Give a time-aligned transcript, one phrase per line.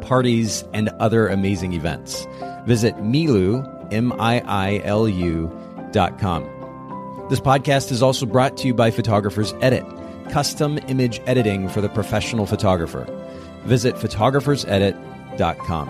[0.00, 2.26] parties, and other amazing events.
[2.66, 5.50] Visit Miilu, M-I-I-L-U
[5.92, 6.44] dot com.
[7.28, 9.84] This podcast is also brought to you by Photographers Edit,
[10.30, 13.06] custom image editing for the professional photographer.
[13.64, 15.88] Visit photographersedit.com.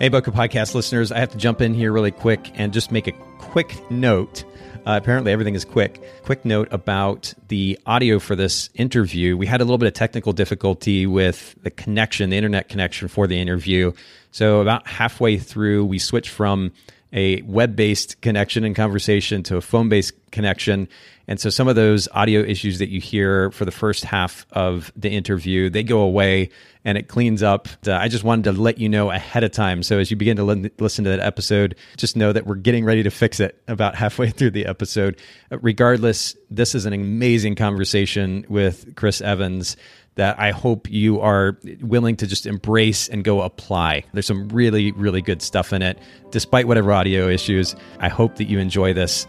[0.00, 3.06] Hey, Bokeh Podcast listeners, I have to jump in here really quick and just make
[3.06, 4.44] a quick note
[4.86, 6.02] uh, apparently, everything is quick.
[6.24, 9.36] Quick note about the audio for this interview.
[9.36, 13.26] We had a little bit of technical difficulty with the connection, the internet connection for
[13.26, 13.92] the interview.
[14.30, 16.72] So, about halfway through, we switched from
[17.14, 20.88] a web based connection and conversation to a phone based connection.
[21.26, 24.92] And so some of those audio issues that you hear for the first half of
[24.96, 26.50] the interview, they go away
[26.84, 27.68] and it cleans up.
[27.86, 29.82] Uh, I just wanted to let you know ahead of time.
[29.82, 32.84] So as you begin to l- listen to that episode, just know that we're getting
[32.84, 35.18] ready to fix it about halfway through the episode.
[35.50, 39.76] Uh, regardless, this is an amazing conversation with Chris Evans
[40.16, 44.04] that I hope you are willing to just embrace and go apply.
[44.12, 45.98] There's some really, really good stuff in it,
[46.30, 47.74] despite whatever audio issues.
[47.98, 49.26] I hope that you enjoy this.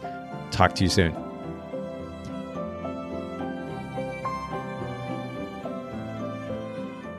[0.52, 1.25] Talk to you soon.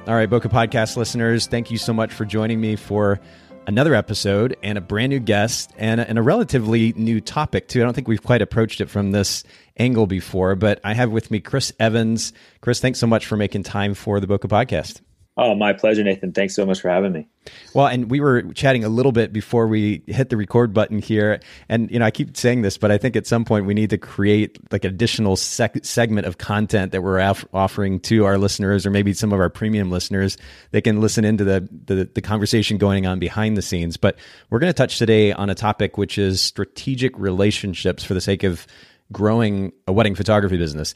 [0.06, 3.18] All right, Bokeh Podcast listeners, thank you so much for joining me for
[3.66, 7.80] another episode and a brand new guest and a, and a relatively new topic, too.
[7.80, 9.42] I don't think we've quite approached it from this
[9.76, 12.32] angle before, but I have with me Chris Evans.
[12.60, 15.00] Chris, thanks so much for making time for the Bokeh Podcast.
[15.38, 16.32] Oh, my pleasure, Nathan.
[16.32, 17.28] Thanks so much for having me.
[17.74, 21.40] Well, and we were chatting a little bit before we hit the record button here,
[21.68, 23.90] and you know, I keep saying this, but I think at some point we need
[23.90, 28.86] to create like additional sec- segment of content that we're af- offering to our listeners,
[28.86, 30.38] or maybe some of our premium listeners.
[30.70, 33.98] They can listen into the, the the conversation going on behind the scenes.
[33.98, 34.16] But
[34.48, 38.42] we're going to touch today on a topic which is strategic relationships for the sake
[38.42, 38.66] of
[39.12, 40.94] growing a wedding photography business.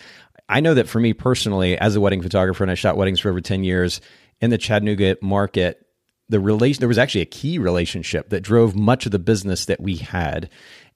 [0.49, 3.29] I know that for me personally, as a wedding photographer, and I shot weddings for
[3.29, 4.01] over ten years
[4.41, 5.87] in the Chattanooga market,
[6.29, 9.81] the relation there was actually a key relationship that drove much of the business that
[9.81, 10.49] we had.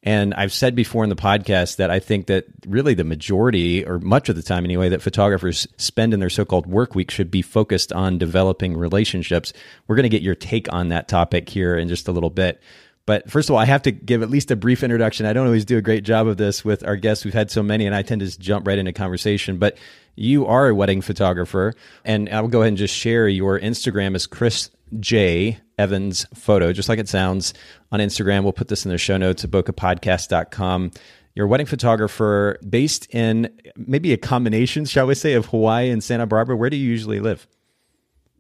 [0.06, 3.98] And I've said before in the podcast that I think that really the majority, or
[3.98, 7.30] much of the time anyway, that photographers spend in their so called work week should
[7.30, 9.54] be focused on developing relationships.
[9.88, 12.62] We're going to get your take on that topic here in just a little bit.
[13.06, 15.26] But first of all, I have to give at least a brief introduction.
[15.26, 17.24] I don't always do a great job of this with our guests.
[17.24, 19.58] We've had so many, and I tend to just jump right into conversation.
[19.58, 19.76] But
[20.16, 24.14] you are a wedding photographer, and I will go ahead and just share your Instagram
[24.14, 24.70] is Chris
[25.00, 27.52] J Evans Photo, just like it sounds
[27.92, 28.42] on Instagram.
[28.42, 30.92] We'll put this in the show notes at bokehpodcast.com.
[31.34, 36.02] You're a wedding photographer based in maybe a combination, shall we say, of Hawaii and
[36.02, 36.56] Santa Barbara.
[36.56, 37.46] Where do you usually live?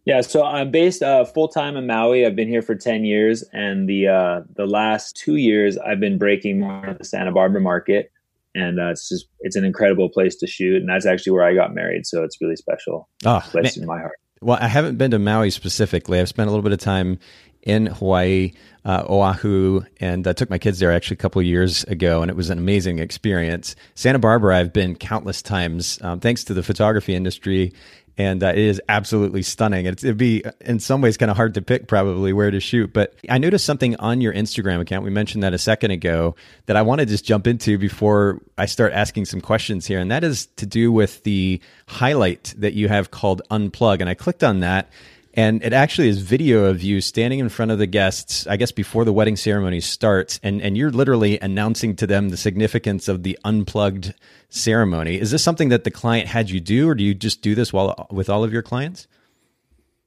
[0.04, 2.26] Yeah, so I'm based uh, full time in Maui.
[2.26, 6.18] I've been here for ten years, and the uh, the last two years I've been
[6.18, 8.12] breaking more of the Santa Barbara market,
[8.54, 11.54] and uh, it's just it's an incredible place to shoot, and that's actually where I
[11.54, 13.84] got married, so it's really special oh, place man.
[13.84, 14.18] in my heart.
[14.42, 16.20] Well, I haven't been to Maui specifically.
[16.20, 17.18] I've spent a little bit of time
[17.62, 18.52] in Hawaii,
[18.84, 22.30] uh, Oahu, and I took my kids there actually a couple of years ago, and
[22.30, 23.74] it was an amazing experience.
[23.94, 27.72] Santa Barbara, I've been countless times, um, thanks to the photography industry
[28.16, 29.86] and uh, it is absolutely stunning.
[29.86, 32.92] It's, it'd be in some ways kind of hard to pick probably where to shoot.
[32.92, 35.04] But I noticed something on your Instagram account.
[35.04, 36.36] We mentioned that a second ago
[36.66, 40.10] that I want to just jump into before I start asking some questions here, and
[40.10, 44.00] that is to do with the highlight that you have called Unplug.
[44.00, 44.90] And I clicked on that,
[45.34, 48.70] and it actually is video of you standing in front of the guests, I guess
[48.70, 53.24] before the wedding ceremony starts, and, and you're literally announcing to them the significance of
[53.24, 54.14] the unplugged
[54.48, 55.20] ceremony.
[55.20, 57.72] Is this something that the client had you do, or do you just do this
[57.72, 59.08] while with all of your clients?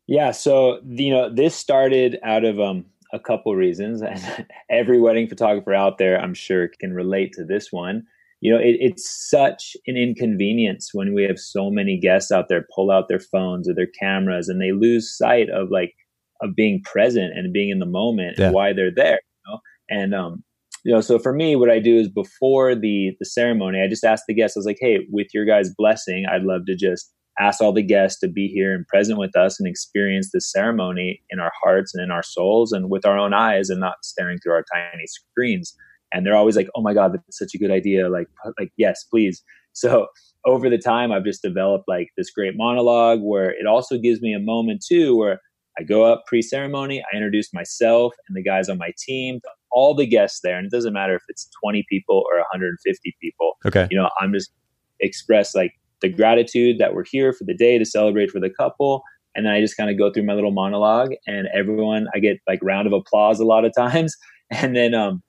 [0.07, 5.27] Yeah, so you know, this started out of um, a couple reasons, and every wedding
[5.27, 8.07] photographer out there, I'm sure, can relate to this one
[8.39, 12.67] you know, it, it's such an inconvenience when we have so many guests out there
[12.75, 15.93] pull out their phones or their cameras and they lose sight of like
[16.41, 18.45] of being present and being in the moment yeah.
[18.45, 19.19] and why they're there.
[19.45, 19.59] You know?
[19.89, 20.43] And um,
[20.83, 24.03] you know, so for me, what I do is before the the ceremony, I just
[24.03, 24.55] ask the guests.
[24.55, 27.83] I was like, "Hey, with your guys' blessing, I'd love to just ask all the
[27.83, 31.93] guests to be here and present with us and experience this ceremony in our hearts
[31.93, 35.07] and in our souls and with our own eyes and not staring through our tiny
[35.07, 35.75] screens."
[36.13, 38.27] And they're always like, "Oh my god, that's such a good idea!" Like,
[38.59, 39.43] like yes, please.
[39.77, 40.07] So
[40.43, 44.33] over the time, I've just developed like this great monologue where it also gives me
[44.33, 45.39] a moment too where
[45.79, 49.39] I go up pre ceremony, I introduce myself and the guys on my team,
[49.71, 50.57] all the guests there.
[50.57, 53.57] And it doesn't matter if it's 20 people or 150 people.
[53.65, 53.87] Okay.
[53.91, 54.51] You know, I'm just
[54.99, 59.03] express like the gratitude that we're here for the day to celebrate for the couple.
[59.35, 62.37] And then I just kind of go through my little monologue and everyone, I get
[62.47, 64.15] like round of applause a lot of times.
[64.49, 65.21] And then um,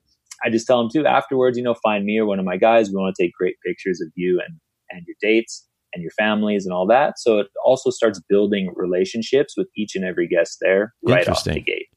[0.43, 2.89] I just tell them too afterwards, you know, find me or one of my guys.
[2.89, 4.59] We want to take great pictures of you and,
[4.89, 7.17] and your dates and your families and all that.
[7.17, 11.61] So it also starts building relationships with each and every guest there right off the
[11.61, 11.87] gate.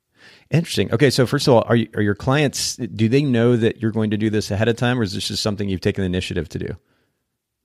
[0.51, 0.93] Interesting.
[0.93, 3.91] Okay, so first of all, are you, are your clients do they know that you're
[3.91, 6.07] going to do this ahead of time, or is this just something you've taken the
[6.07, 6.77] initiative to do?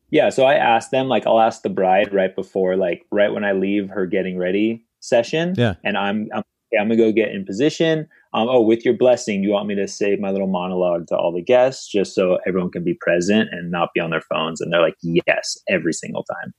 [0.09, 3.43] Yeah, so I ask them like I'll ask the bride right before like right when
[3.43, 5.53] I leave her getting ready session.
[5.57, 8.07] Yeah, and I'm I'm, okay, I'm gonna go get in position.
[8.33, 11.31] Um, oh, with your blessing, you want me to say my little monologue to all
[11.31, 14.61] the guests just so everyone can be present and not be on their phones?
[14.61, 16.53] And they're like, yes, every single time.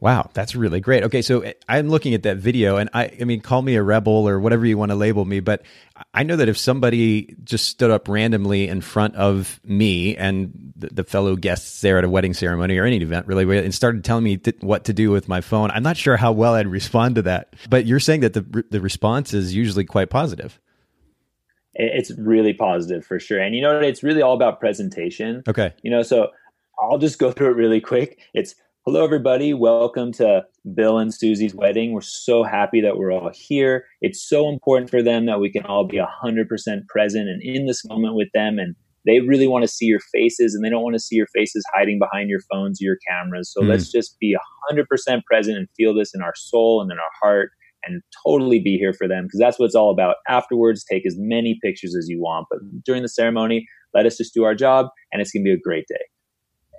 [0.00, 1.04] Wow, that's really great.
[1.04, 3.82] Okay, so eh, I'm looking at that video, and I, I mean, call me a
[3.82, 5.62] rebel or whatever you want to label me, but
[6.12, 10.88] I know that if somebody just stood up randomly in front of me and the,
[10.88, 14.24] the fellow guests there at a wedding ceremony or any event really, and started telling
[14.24, 17.14] me th- what to do with my phone, I'm not sure how well I'd respond
[17.14, 17.54] to that.
[17.70, 20.58] But you're saying that the the response is usually quite positive.
[21.74, 25.42] It's really positive for sure, and you know, it's really all about presentation.
[25.48, 26.28] Okay, you know, so
[26.80, 28.20] I'll just go through it really quick.
[28.34, 28.54] It's
[28.84, 29.54] Hello, everybody.
[29.54, 31.92] Welcome to Bill and Susie's wedding.
[31.92, 33.84] We're so happy that we're all here.
[34.00, 37.84] It's so important for them that we can all be 100% present and in this
[37.84, 38.58] moment with them.
[38.58, 38.74] And
[39.06, 41.64] they really want to see your faces and they don't want to see your faces
[41.72, 43.52] hiding behind your phones or your cameras.
[43.52, 43.68] So mm.
[43.68, 44.36] let's just be
[44.72, 44.84] 100%
[45.26, 47.52] present and feel this in our soul and in our heart
[47.84, 50.16] and totally be here for them because that's what it's all about.
[50.28, 52.46] Afterwards, take as many pictures as you want.
[52.50, 55.54] But during the ceremony, let us just do our job and it's going to be
[55.54, 56.04] a great day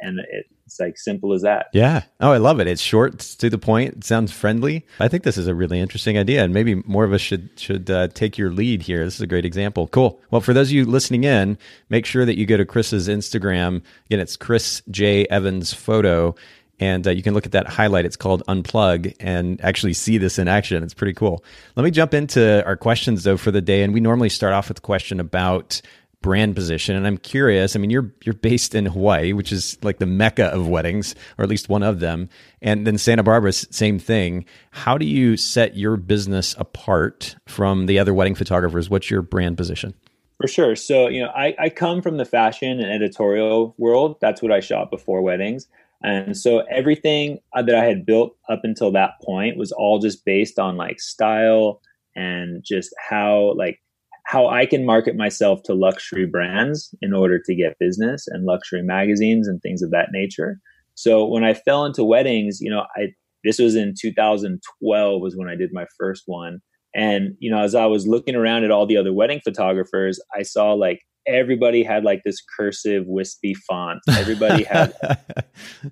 [0.03, 0.19] and
[0.65, 1.67] it's like simple as that.
[1.73, 2.03] Yeah.
[2.19, 2.67] Oh, I love it.
[2.67, 3.93] It's short, it's to the point.
[3.93, 4.85] It sounds friendly.
[4.99, 7.89] I think this is a really interesting idea, and maybe more of us should should
[7.89, 9.03] uh, take your lead here.
[9.05, 9.87] This is a great example.
[9.87, 10.19] Cool.
[10.29, 11.57] Well, for those of you listening in,
[11.89, 13.81] make sure that you go to Chris's Instagram.
[14.07, 16.35] Again, it's Chris J Evans Photo.
[16.79, 18.05] And uh, you can look at that highlight.
[18.05, 20.83] It's called Unplug and actually see this in action.
[20.83, 21.43] It's pretty cool.
[21.75, 23.83] Let me jump into our questions, though, for the day.
[23.83, 25.81] And we normally start off with a question about
[26.23, 26.95] brand position.
[26.95, 27.75] And I'm curious.
[27.75, 31.43] I mean, you're you're based in Hawaii, which is like the mecca of weddings, or
[31.43, 32.29] at least one of them.
[32.61, 34.45] And then Santa Barbara, same thing.
[34.71, 38.89] How do you set your business apart from the other wedding photographers?
[38.89, 39.93] What's your brand position?
[40.41, 40.75] For sure.
[40.75, 44.17] So, you know, I, I come from the fashion and editorial world.
[44.19, 45.67] That's what I shot before weddings.
[46.03, 50.59] And so everything that I had built up until that point was all just based
[50.59, 51.81] on like style
[52.15, 53.79] and just how like
[54.25, 58.81] how I can market myself to luxury brands in order to get business and luxury
[58.81, 60.59] magazines and things of that nature.
[60.95, 63.13] So when I fell into weddings, you know, I
[63.43, 66.61] this was in 2012 was when I did my first one.
[66.95, 70.43] And you know, as I was looking around at all the other wedding photographers, I
[70.43, 73.99] saw like everybody had like this cursive wispy font.
[74.09, 74.93] Everybody had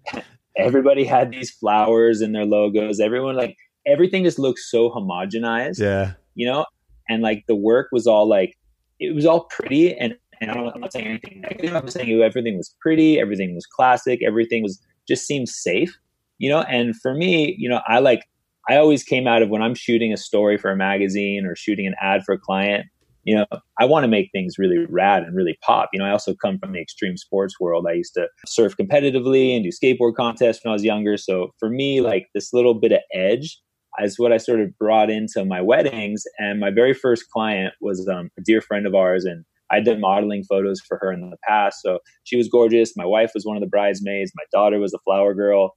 [0.57, 2.99] everybody had these flowers in their logos.
[2.99, 5.79] Everyone like everything just looks so homogenized.
[5.79, 6.13] Yeah.
[6.35, 6.65] You know,
[7.09, 8.57] and like the work was all like
[8.99, 11.75] it was all pretty and, and I'm not saying anything negative.
[11.75, 15.95] I'm saying everything was pretty, everything was classic, everything was just seemed safe,
[16.39, 16.61] you know.
[16.61, 18.23] And for me, you know, I like
[18.69, 21.85] I always came out of when I'm shooting a story for a magazine or shooting
[21.85, 22.87] an ad for a client.
[23.23, 23.45] You know,
[23.79, 25.89] I want to make things really rad and really pop.
[25.93, 27.85] You know, I also come from the extreme sports world.
[27.87, 31.17] I used to surf competitively and do skateboard contests when I was younger.
[31.17, 33.59] So for me, like this little bit of edge
[33.99, 36.23] is what I sort of brought into my weddings.
[36.39, 40.01] And my very first client was um, a dear friend of ours, and I'd done
[40.01, 41.81] modeling photos for her in the past.
[41.81, 42.93] So she was gorgeous.
[42.95, 44.31] My wife was one of the bridesmaids.
[44.35, 45.73] My daughter was a flower girl.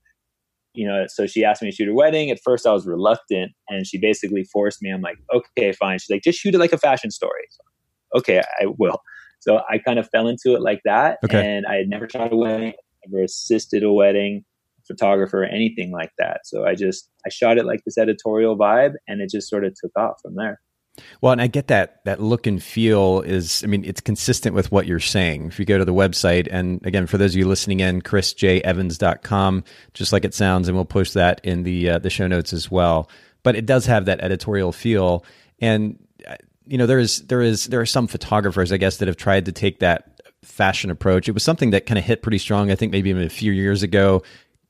[0.74, 2.30] You know, so she asked me to shoot her wedding.
[2.30, 4.90] At first, I was reluctant, and she basically forced me.
[4.90, 5.98] I'm like, okay, fine.
[5.98, 7.44] She's like, just shoot it like a fashion story.
[7.50, 8.98] So, okay, I will.
[9.38, 11.18] So I kind of fell into it like that.
[11.24, 11.56] Okay.
[11.56, 12.72] And I had never shot a wedding,
[13.06, 14.44] never assisted a wedding
[14.86, 16.40] photographer or anything like that.
[16.44, 19.74] So I just I shot it like this editorial vibe, and it just sort of
[19.80, 20.60] took off from there.
[21.20, 24.70] Well, and I get that that look and feel is I mean it's consistent with
[24.70, 25.46] what you're saying.
[25.46, 29.64] If you go to the website and again for those of you listening in chrisjevans.com
[29.92, 32.70] just like it sounds and we'll post that in the uh, the show notes as
[32.70, 33.08] well.
[33.42, 35.24] But it does have that editorial feel
[35.60, 35.98] and
[36.28, 36.36] uh,
[36.66, 39.46] you know there is there is there are some photographers I guess that have tried
[39.46, 40.10] to take that
[40.42, 41.28] fashion approach.
[41.28, 43.50] It was something that kind of hit pretty strong I think maybe even a few
[43.50, 44.22] years ago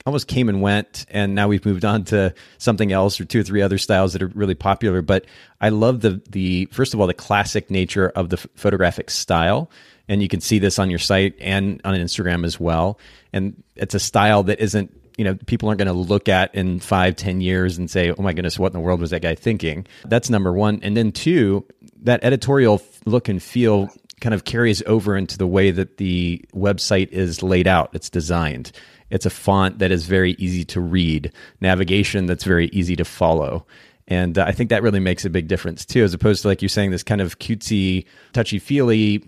[0.07, 3.43] almost came and went and now we've moved on to something else or two or
[3.43, 5.01] three other styles that are really popular.
[5.01, 5.25] But
[5.61, 9.71] i love the the first of all the classic nature of the photographic style
[10.07, 12.99] and you can see this on your site and on Instagram as well.
[13.33, 16.81] And it's a style that isn't you know people aren't going to look at in
[16.81, 19.35] five ten years and say oh my goodness what in the world was that guy
[19.35, 19.87] thinking?
[20.05, 20.81] That's number one.
[20.83, 21.65] And then two
[22.03, 23.89] that editorial look and feel
[24.21, 28.71] kind of carries over into the way that the website is laid out it's designed
[29.15, 33.67] it's a font that is very easy to read navigation that's very easy to follow
[34.07, 36.61] and uh, I think that really makes a big difference too, as opposed to like
[36.61, 39.25] you're saying, this kind of cutesy, touchy feely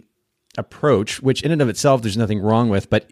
[0.59, 3.11] approach, which in and of itself there's nothing wrong with, but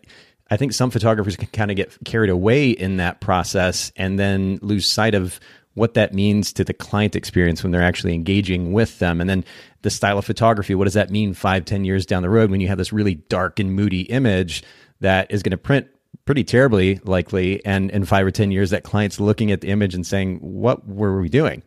[0.50, 4.59] I think some photographers can kind of get carried away in that process and then
[4.61, 5.40] lose sight of
[5.73, 9.21] what that means to the client experience when they're actually engaging with them.
[9.21, 9.45] And then
[9.83, 12.61] the style of photography, what does that mean five, ten years down the road when
[12.61, 14.62] you have this really dark and moody image
[15.00, 15.88] that is going to print
[16.25, 19.95] pretty terribly likely and in five or ten years that client's looking at the image
[19.95, 21.62] and saying what were we doing?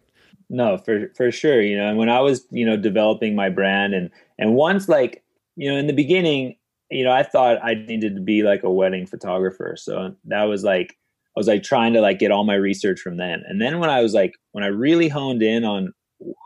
[0.50, 3.94] No for for sure you know and when i was you know developing my brand
[3.94, 4.10] and
[4.40, 5.22] and once like
[5.58, 6.56] you know in the beginning
[6.90, 10.64] you know i thought i needed to be like a wedding photographer so that was
[10.64, 10.92] like
[11.36, 13.90] i was like trying to like get all my research from then and then when
[13.90, 15.92] i was like when i really honed in on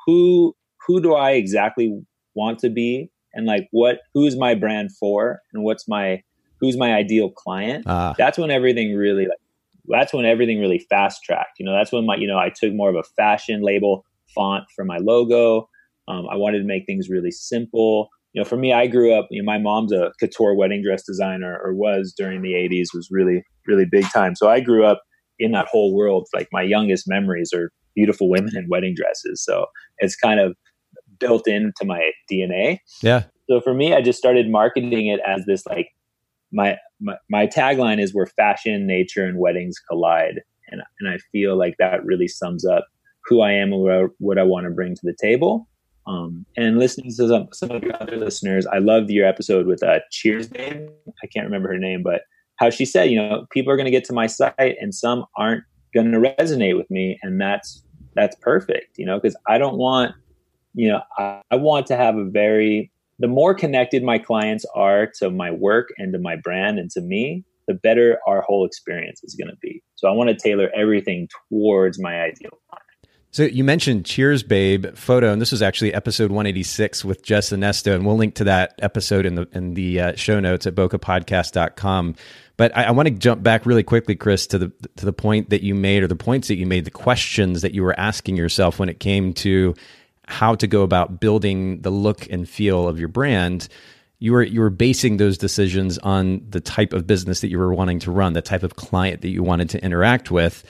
[0.06, 0.56] who
[0.88, 2.01] who do i exactly
[2.34, 6.22] want to be and like what who's my brand for and what's my
[6.62, 9.39] who's my ideal client, uh, that's when everything really like
[9.88, 11.60] that's when everything really fast tracked.
[11.60, 14.65] You know, that's when my you know I took more of a fashion label font
[14.75, 15.68] for my logo.
[16.08, 18.10] Um, I wanted to make things really simple.
[18.34, 19.27] You know, for me, I grew up.
[19.30, 22.88] You know, my mom's a couture wedding dress designer, or was during the '80s.
[22.94, 24.36] Was really really big time.
[24.36, 25.01] So I grew up
[25.39, 26.27] in that whole world.
[26.34, 29.44] Like my youngest memories are beautiful women in wedding dresses.
[29.44, 29.65] So
[29.98, 30.56] it's kind of
[31.20, 32.80] built into my DNA.
[33.01, 33.24] Yeah.
[33.50, 35.89] So for me, I just started marketing it as this like
[36.51, 36.77] my,
[37.29, 40.41] my, tagline is where fashion, nature, and weddings collide.
[40.70, 42.86] And, and I feel like that really sums up
[43.25, 45.67] who I am and what I, what I want to bring to the table.
[46.08, 49.84] Um, and listening to some, some of your other listeners, I loved your episode with
[49.84, 50.89] uh, Cheers Babe.
[51.24, 52.22] I can't remember her name, but
[52.58, 55.25] how she said, you know, people are going to get to my site and some
[55.36, 57.84] aren't going to resonate with me, and that's
[58.15, 60.13] that's perfect, you know, because I don't want,
[60.74, 62.91] you know, I, I want to have a very
[63.22, 67.01] the more connected my clients are to my work and to my brand and to
[67.01, 69.84] me, the better our whole experience is going to be.
[69.96, 72.86] So I want to tailor everything towards my ideal client.
[73.34, 77.96] So you mentioned Cheers Babe photo, and this was actually episode 186 with Jess Anesto,
[77.96, 82.16] and we'll link to that episode in the in the uh, show notes at bokehpodcast.com.
[82.58, 85.50] But I, I want to jump back really quickly, Chris, to the to the point
[85.51, 88.36] that you made, or the points that you made, the questions that you were asking
[88.36, 89.75] yourself when it came to
[90.32, 93.68] how to go about building the look and feel of your brand
[94.22, 97.74] you were you were basing those decisions on the type of business that you were
[97.74, 100.64] wanting to run the type of client that you wanted to interact with.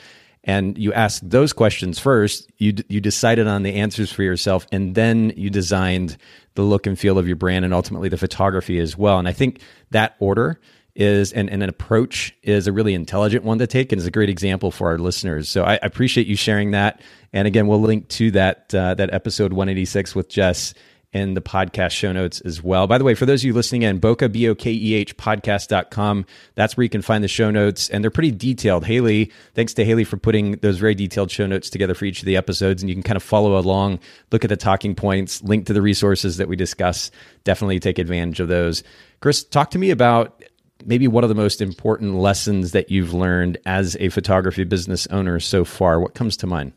[0.45, 2.49] And you asked those questions first.
[2.57, 6.17] You you decided on the answers for yourself and then you designed
[6.55, 9.19] the look and feel of your brand and ultimately the photography as well.
[9.19, 9.59] And i think
[9.91, 10.59] that order
[10.95, 14.11] is and, and an approach is a really intelligent one to take and is a
[14.11, 15.49] great example for our listeners.
[15.49, 17.01] So I, I appreciate you sharing that.
[17.33, 20.73] And again, we'll link to that uh, that episode 186 with Jess
[21.13, 22.87] in the podcast show notes as well.
[22.87, 25.17] By the way, for those of you listening in, Bokeh, B O K E H
[25.17, 26.25] podcast.com.
[26.55, 28.85] That's where you can find the show notes, and they're pretty detailed.
[28.85, 32.25] Haley, thanks to Haley for putting those very detailed show notes together for each of
[32.25, 33.99] the episodes, and you can kind of follow along,
[34.31, 37.11] look at the talking points, link to the resources that we discuss.
[37.43, 38.83] Definitely take advantage of those.
[39.19, 40.41] Chris, talk to me about
[40.85, 45.39] maybe what are the most important lessons that you've learned as a photography business owner
[45.39, 45.99] so far?
[45.99, 46.73] What comes to mind?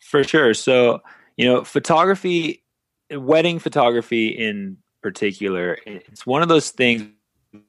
[0.00, 0.54] For sure.
[0.54, 1.00] So,
[1.36, 2.62] you know, photography,
[3.10, 7.04] wedding photography in particular, it's one of those things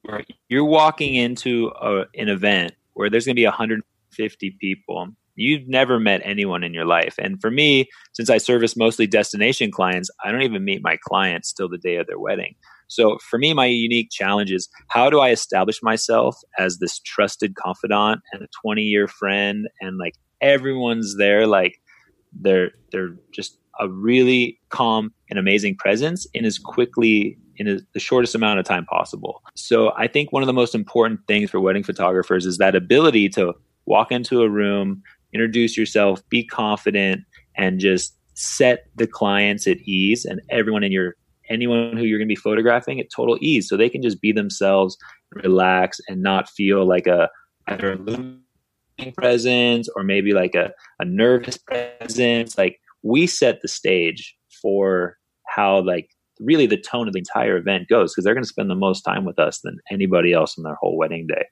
[0.04, 5.10] where you're walking into a, an event where there's going to be 150 people.
[5.36, 7.16] You've never met anyone in your life.
[7.20, 11.52] And for me, since I service mostly destination clients, I don't even meet my clients
[11.52, 12.56] till the day of their wedding.
[12.88, 17.56] So for me, my unique challenge is how do I establish myself as this trusted
[17.56, 21.82] confidant and a 20 year friend and like everyone's there, like
[22.34, 28.00] they're, they're just a really calm and amazing presence in as quickly in a, the
[28.00, 29.42] shortest amount of time possible.
[29.56, 33.30] So I think one of the most important things for wedding photographers is that ability
[33.30, 33.54] to
[33.86, 37.22] walk into a room, introduce yourself, be confident,
[37.58, 41.16] and just set the clients at ease and everyone in your
[41.50, 44.32] anyone who you're going to be photographing at total ease so they can just be
[44.32, 44.98] themselves
[45.32, 47.30] relax and not feel like a
[47.68, 48.42] either a looming
[49.18, 55.82] presence or maybe like a, a nervous presence like we set the stage for how
[55.82, 56.10] like
[56.40, 59.02] really the tone of the entire event goes because they're going to spend the most
[59.02, 61.46] time with us than anybody else on their whole wedding day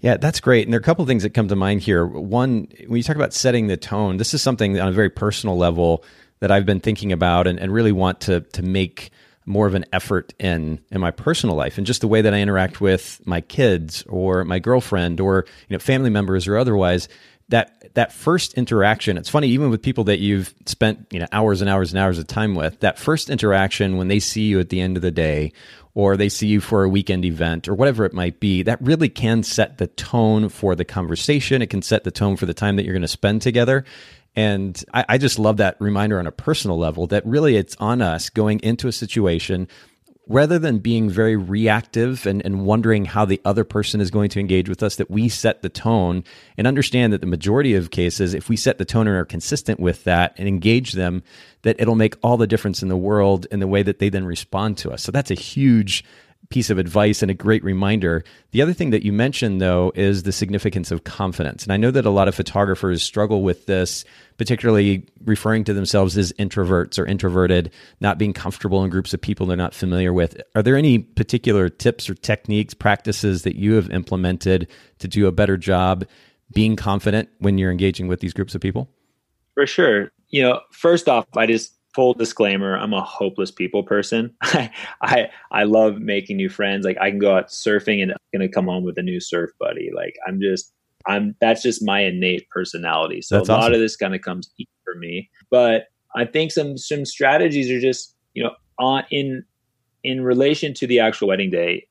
[0.00, 0.66] yeah, that's great.
[0.66, 2.06] And there are a couple of things that come to mind here.
[2.06, 5.58] One, when you talk about setting the tone, this is something on a very personal
[5.58, 6.04] level
[6.40, 9.10] that I've been thinking about and, and really want to to make
[9.46, 12.40] more of an effort in in my personal life and just the way that I
[12.40, 17.08] interact with my kids or my girlfriend or you know family members or otherwise
[17.48, 21.62] that that first interaction it's funny even with people that you've spent you know hours
[21.62, 24.68] and hours and hours of time with that first interaction when they see you at
[24.68, 25.50] the end of the day
[25.98, 29.08] or they see you for a weekend event or whatever it might be that really
[29.08, 31.60] can set the tone for the conversation.
[31.60, 33.84] It can set the tone for the time that you're going to spend together
[34.38, 38.00] and I, I, just love that reminder on a personal level that really it's on
[38.00, 39.66] us going into a situation
[40.28, 44.38] rather than being very reactive and, and wondering how the other person is going to
[44.38, 46.22] engage with us, that we set the tone
[46.56, 49.80] and understand that the majority of cases, if we set the tone and are consistent
[49.80, 51.24] with that and engage them,
[51.62, 54.24] that it'll make all the difference in the world in the way that they then
[54.24, 55.02] respond to us.
[55.02, 56.04] So that's a huge
[56.50, 58.24] piece of advice and a great reminder.
[58.52, 61.62] The other thing that you mentioned, though, is the significance of confidence.
[61.62, 64.04] And I know that a lot of photographers struggle with this,
[64.38, 69.46] particularly referring to themselves as introverts or introverted, not being comfortable in groups of people
[69.46, 70.40] they're not familiar with.
[70.54, 74.68] Are there any particular tips or techniques, practices that you have implemented
[75.00, 76.06] to do a better job
[76.52, 78.88] being confident when you're engaging with these groups of people?
[79.52, 80.12] For sure.
[80.28, 84.32] You know, first off, I just full disclaimer i'm a hopeless people person.
[84.42, 84.70] I
[85.02, 86.84] i i love making new friends.
[86.84, 89.50] Like i can go out surfing and i'm gonna come home with a new surf
[89.58, 89.90] buddy.
[89.92, 90.72] Like i'm just
[91.06, 93.20] i'm that's just my innate personality.
[93.20, 93.62] So that's a awesome.
[93.62, 94.48] lot of this kind of comes
[94.84, 95.28] for me.
[95.50, 99.42] But i think some some strategies are just you know on in
[100.04, 101.84] in relation to the actual wedding day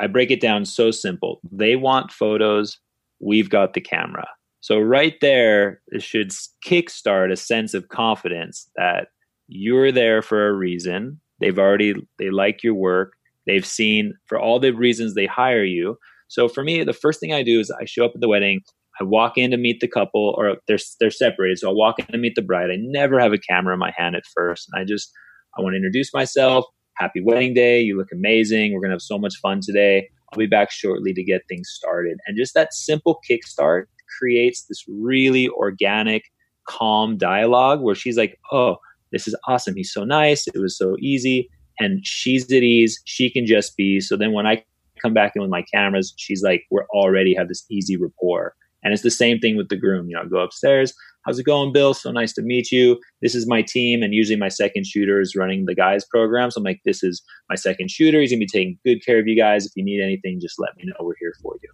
[0.00, 1.40] i break it down so simple.
[1.52, 2.80] They want photos
[3.20, 4.26] we've got the camera.
[4.60, 6.32] So right there, it should
[6.66, 9.08] kickstart a sense of confidence that
[9.48, 11.20] you're there for a reason.
[11.40, 13.12] They've already they like your work.
[13.46, 15.98] They've seen for all the reasons they hire you.
[16.28, 18.60] So for me, the first thing I do is I show up at the wedding.
[19.00, 21.58] I walk in to meet the couple, or they're they're separated.
[21.58, 22.70] So I walk in to meet the bride.
[22.70, 25.12] I never have a camera in my hand at first, and I just
[25.56, 26.64] I want to introduce myself.
[26.96, 27.80] Happy wedding day!
[27.80, 28.72] You look amazing.
[28.72, 30.08] We're gonna have so much fun today.
[30.32, 32.18] I'll be back shortly to get things started.
[32.26, 33.84] And just that simple kickstart
[34.18, 36.24] creates this really organic,
[36.66, 38.78] calm dialogue where she's like, "Oh,
[39.12, 39.74] this is awesome.
[39.76, 40.46] He's so nice.
[40.48, 41.48] It was so easy.
[41.78, 43.00] And she's at ease.
[43.04, 44.00] She can just be.
[44.00, 44.64] So then when I
[45.02, 48.54] come back in with my cameras, she's like, we're already have this easy rapport.
[48.82, 50.08] And it's the same thing with the groom.
[50.08, 50.94] You know, I go upstairs.
[51.24, 51.92] How's it going, Bill?
[51.92, 53.00] So nice to meet you.
[53.20, 54.02] This is my team.
[54.02, 56.50] And usually my second shooter is running the guys program.
[56.52, 58.20] So I'm like, this is my second shooter.
[58.20, 59.66] He's going to be taking good care of you guys.
[59.66, 60.94] If you need anything, just let me know.
[61.00, 61.70] We're here for you.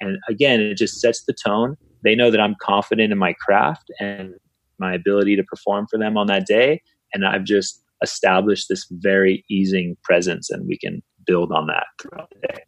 [0.00, 1.76] And again, it just sets the tone.
[2.02, 4.34] They know that I'm confident in my craft and
[4.78, 6.82] my ability to perform for them on that day.
[7.12, 12.30] And I've just established this very easing presence, and we can build on that throughout
[12.30, 12.62] the day.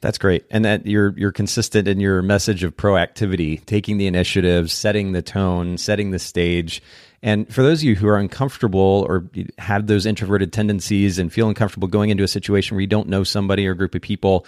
[0.00, 0.44] That's great.
[0.50, 5.22] And that you're you're consistent in your message of proactivity, taking the initiative, setting the
[5.22, 6.80] tone, setting the stage.
[7.22, 11.48] And for those of you who are uncomfortable or have those introverted tendencies and feel
[11.48, 14.46] uncomfortable going into a situation where you don't know somebody or group of people,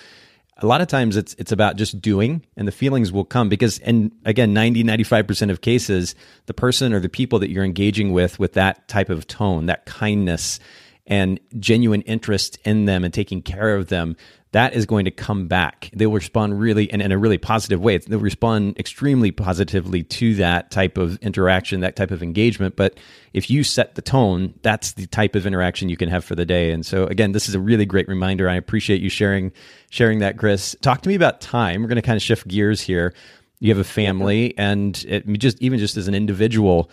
[0.59, 3.79] a lot of times it's it's about just doing and the feelings will come because
[3.81, 6.14] and again 90 95% of cases
[6.47, 9.85] the person or the people that you're engaging with with that type of tone that
[9.87, 10.59] kindness
[11.07, 14.16] and genuine interest in them and taking care of them
[14.57, 15.90] that is going to come back.
[15.92, 17.99] They will respond really in, in a really positive way.
[17.99, 22.75] They'll respond extremely positively to that type of interaction, that type of engagement.
[22.75, 22.99] But
[23.35, 26.47] if you set the tone, that's the type of interaction you can have for the
[26.47, 26.71] day.
[26.71, 28.49] And so again, this is a really great reminder.
[28.49, 29.53] I appreciate you sharing
[29.90, 30.75] sharing that, Chris.
[30.81, 31.83] Talk to me about time.
[31.83, 33.12] We're going to kind of shift gears here.
[33.59, 36.90] You have a family, and it, just even just as an individual,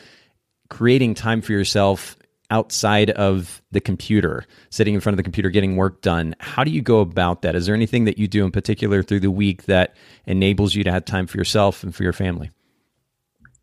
[0.69, 2.17] creating time for yourself
[2.53, 6.35] outside of the computer, sitting in front of the computer getting work done.
[6.39, 7.55] How do you go about that?
[7.55, 9.95] Is there anything that you do in particular through the week that
[10.27, 12.51] enables you to have time for yourself and for your family?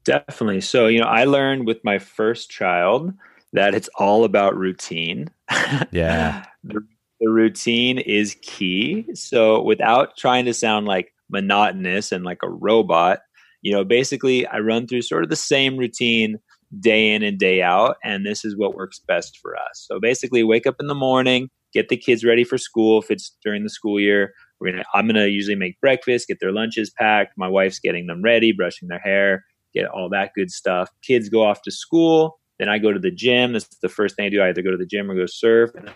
[0.04, 0.62] Definitely.
[0.62, 3.14] So, you know, I learned with my first child
[3.52, 5.30] that it's all about routine.
[5.92, 6.46] Yeah.
[6.64, 6.80] the,
[7.20, 9.06] the routine is key.
[9.14, 13.20] So, without trying to sound like monotonous and like a robot,
[13.62, 16.40] you know, basically I run through sort of the same routine
[16.78, 17.96] day in and day out.
[18.04, 19.84] And this is what works best for us.
[19.88, 23.36] So basically, wake up in the morning, get the kids ready for school if it's
[23.44, 24.32] during the school year.
[24.60, 27.32] We're gonna I'm gonna usually make breakfast, get their lunches packed.
[27.36, 30.90] My wife's getting them ready, brushing their hair, get all that good stuff.
[31.02, 32.38] Kids go off to school.
[32.58, 33.54] Then I go to the gym.
[33.54, 34.42] That's the first thing I do.
[34.42, 35.70] I either go to the gym or go surf.
[35.74, 35.90] And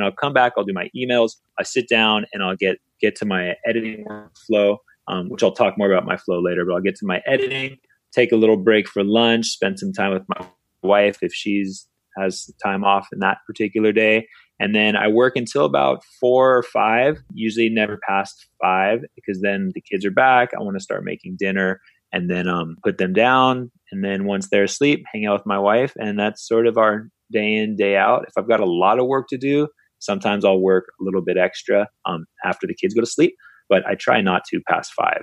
[0.00, 0.52] I'll come back.
[0.56, 1.36] I'll do my emails.
[1.58, 4.76] I sit down and I'll get get to my editing workflow,
[5.08, 6.64] um, which I'll talk more about my flow later.
[6.66, 7.78] But I'll get to my editing
[8.14, 10.46] take a little break for lunch, spend some time with my
[10.82, 14.28] wife if she's has time off in that particular day.
[14.60, 19.72] And then I work until about four or five, usually never past five, because then
[19.74, 20.50] the kids are back.
[20.54, 21.80] I want to start making dinner
[22.12, 23.72] and then um, put them down.
[23.90, 25.92] And then once they're asleep, hang out with my wife.
[25.98, 28.26] And that's sort of our day in, day out.
[28.28, 29.66] If I've got a lot of work to do,
[29.98, 33.34] sometimes I'll work a little bit extra um, after the kids go to sleep,
[33.68, 35.22] but I try not to past five.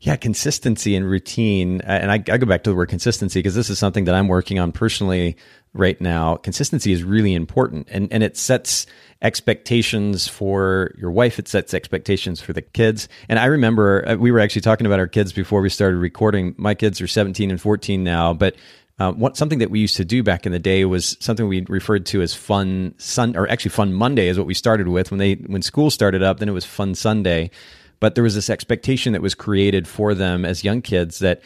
[0.00, 1.80] Yeah, consistency and routine.
[1.80, 4.28] And I, I go back to the word consistency because this is something that I'm
[4.28, 5.36] working on personally
[5.74, 6.36] right now.
[6.36, 8.86] Consistency is really important and, and it sets
[9.22, 11.38] expectations for your wife.
[11.38, 13.08] It sets expectations for the kids.
[13.28, 16.54] And I remember uh, we were actually talking about our kids before we started recording.
[16.56, 18.54] My kids are 17 and 14 now, but
[19.00, 21.64] uh, what something that we used to do back in the day was something we
[21.68, 25.18] referred to as fun sun or actually fun Monday is what we started with when
[25.18, 26.38] they when school started up.
[26.38, 27.50] Then it was fun Sunday,
[28.00, 31.42] but there was this expectation that was created for them as young kids that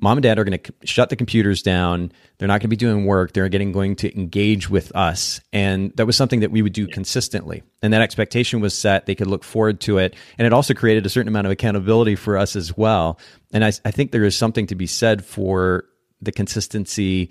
[0.00, 2.12] mom and dad are going to shut the computers down.
[2.38, 3.32] They're not going to be doing work.
[3.32, 5.40] They're getting going to engage with us.
[5.52, 7.62] And that was something that we would do consistently.
[7.82, 9.06] And that expectation was set.
[9.06, 10.14] They could look forward to it.
[10.38, 13.18] And it also created a certain amount of accountability for us as well.
[13.52, 15.84] And I, I think there is something to be said for
[16.22, 17.30] the consistency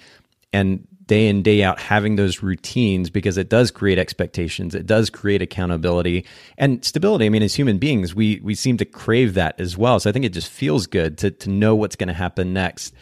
[0.52, 5.10] and day in day out having those routines because it does create expectations it does
[5.10, 6.26] create accountability
[6.58, 10.00] and stability i mean as human beings we we seem to crave that as well
[10.00, 12.94] so i think it just feels good to to know what's going to happen next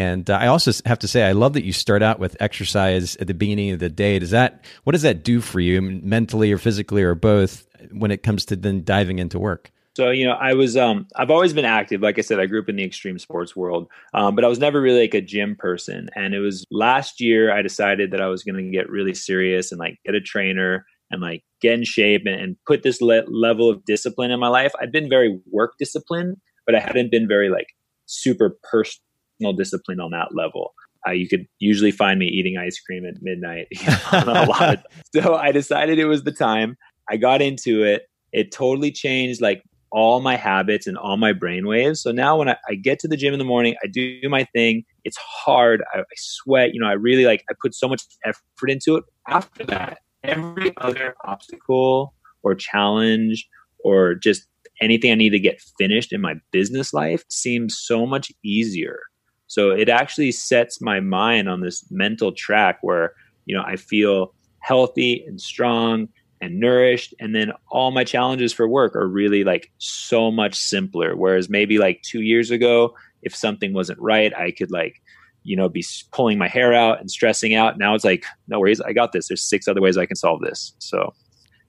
[0.00, 3.16] and uh, I also have to say, I love that you start out with exercise
[3.16, 4.18] at the beginning of the day.
[4.18, 8.22] Does that, what does that do for you mentally or physically or both when it
[8.22, 9.70] comes to then diving into work?
[10.00, 12.00] So you know, I was um I've always been active.
[12.00, 14.58] Like I said, I grew up in the extreme sports world, um, but I was
[14.58, 16.08] never really like a gym person.
[16.16, 19.70] And it was last year I decided that I was going to get really serious
[19.70, 23.28] and like get a trainer and like get in shape and, and put this le-
[23.28, 24.72] level of discipline in my life.
[24.80, 27.66] I've been very work disciplined, but I hadn't been very like
[28.06, 30.72] super personal discipline on that level.
[31.06, 33.66] Uh, you could usually find me eating ice cream at midnight.
[34.12, 34.82] a lot
[35.14, 36.78] so I decided it was the time.
[37.10, 38.04] I got into it.
[38.32, 42.02] It totally changed like all my habits and all my brain waves.
[42.02, 44.44] So now when I, I, get to the gym in the morning, I do my
[44.44, 44.84] thing.
[45.04, 45.82] It's hard.
[45.92, 46.72] I, I, sweat.
[46.74, 49.04] You know, I really like, I put so much effort into it.
[49.26, 53.48] After that, every other obstacle or challenge
[53.82, 54.46] or just
[54.80, 59.00] anything I need to get finished in my business life seems so much easier.
[59.46, 63.14] So it actually sets my mind on this mental track where,
[63.46, 66.08] you know, I feel healthy and strong
[66.40, 67.14] and nourished.
[67.20, 71.16] And then all my challenges for work are really like so much simpler.
[71.16, 75.02] Whereas maybe like 2 years ago if something wasn't right I could like
[75.42, 77.78] you know be pulling my hair out and stressing out.
[77.78, 79.28] Now it's like no worries I got this.
[79.28, 80.72] There's six other ways I can solve this.
[80.78, 81.14] So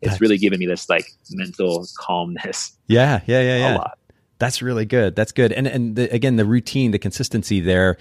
[0.01, 2.75] it's That's, really given me this like mental calmness.
[2.87, 3.83] Yeah yeah yeah yeah.
[4.39, 5.15] That's really good.
[5.15, 5.51] That's good.
[5.51, 7.97] And and the, again the routine the consistency there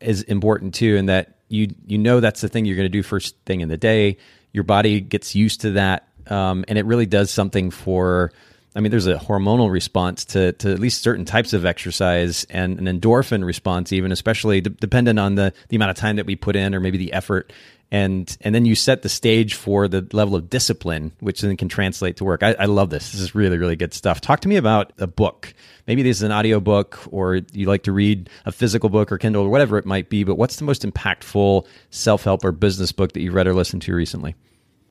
[0.00, 3.02] is important too and that you you know that's the thing you're going to do
[3.02, 4.16] first thing in the day.
[4.52, 8.32] Your body gets used to that um, and it really does something for.
[8.76, 12.78] I mean, there's a hormonal response to, to at least certain types of exercise and
[12.78, 16.36] an endorphin response, even especially de- dependent on the, the amount of time that we
[16.36, 17.52] put in or maybe the effort.
[17.90, 21.68] And, and then you set the stage for the level of discipline, which then can
[21.68, 22.42] translate to work.
[22.42, 23.10] I, I love this.
[23.12, 24.20] This is really, really good stuff.
[24.20, 25.54] Talk to me about a book.
[25.86, 29.16] Maybe this is an audio book or you like to read a physical book or
[29.16, 32.92] Kindle or whatever it might be, but what's the most impactful self help or business
[32.92, 34.34] book that you've read or listened to recently?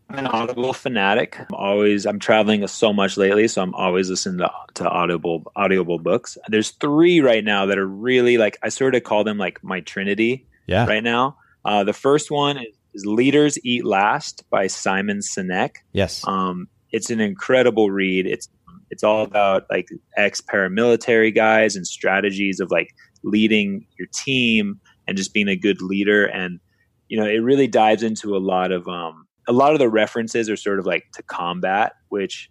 [0.09, 1.37] I'm an Audible fanatic.
[1.39, 5.99] I'm always I'm traveling so much lately, so I'm always listening to, to Audible Audible
[5.99, 6.37] books.
[6.47, 9.81] There's three right now that are really like I sort of call them like my
[9.81, 10.47] trinity.
[10.65, 10.85] Yeah.
[10.85, 15.77] Right now, uh, the first one is, is, "Leaders Eat Last" by Simon Sinek.
[15.93, 16.25] Yes.
[16.27, 18.25] Um, it's an incredible read.
[18.27, 18.49] It's
[18.89, 25.17] it's all about like ex paramilitary guys and strategies of like leading your team and
[25.17, 26.59] just being a good leader and
[27.09, 30.49] you know it really dives into a lot of um a lot of the references
[30.49, 32.49] are sort of like to combat, which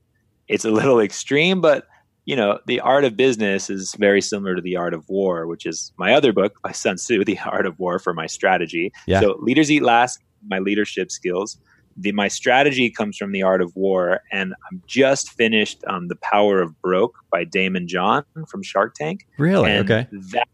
[0.48, 1.87] it's a little extreme, but
[2.26, 5.64] you know, the art of business is very similar to the art of war, which
[5.64, 8.92] is my other book by Sun Tzu, The Art of War for my strategy.
[9.06, 9.20] Yeah.
[9.20, 11.56] So leaders eat last, my leadership skills.
[11.96, 16.16] The, my strategy comes from the art of war, and I'm just finished um, The
[16.16, 19.26] Power of Broke by Daymond John from Shark Tank.
[19.38, 19.70] Really?
[19.70, 20.09] And okay.
[20.32, 20.48] That,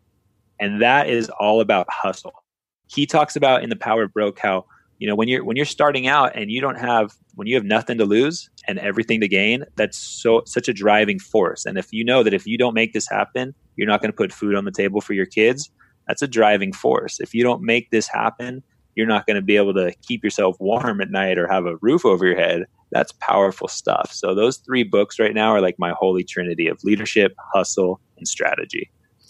[0.61, 2.45] and that is all about hustle.
[2.87, 4.67] He talks about in The Power of Broke how
[5.03, 7.65] you know when you're when you're starting out and you don't have when you have
[7.65, 11.67] nothing to lose and everything to gain that's so such a driving force.
[11.67, 14.17] And if you know that if you don't make this happen you're not going to
[14.17, 15.73] put food on the table for your kids
[16.07, 17.19] that's a driving force.
[17.19, 18.63] If you don't make this happen
[18.95, 21.79] you're not going to be able to keep yourself warm at night or have a
[21.81, 22.63] roof over your head.
[22.93, 24.13] That's powerful stuff.
[24.13, 28.29] So those three books right now are like my holy trinity of leadership hustle and
[28.29, 28.89] strategy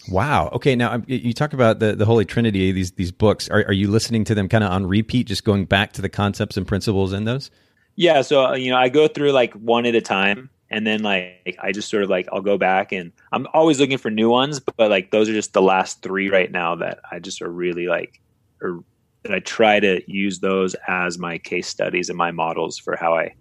[0.09, 0.49] Wow.
[0.53, 0.75] Okay.
[0.75, 2.71] Now um, you talk about the, the Holy Trinity.
[2.71, 3.49] These these books.
[3.49, 6.09] Are, are you listening to them kind of on repeat, just going back to the
[6.09, 7.51] concepts and principles in those?
[7.95, 8.21] Yeah.
[8.21, 11.57] So uh, you know, I go through like one at a time, and then like
[11.61, 14.59] I just sort of like I'll go back, and I'm always looking for new ones,
[14.59, 17.87] but, like those are just the last three right now that I just are really
[17.87, 18.19] like
[18.61, 18.83] are
[19.29, 23.35] I try to use those as my case studies and my models for how I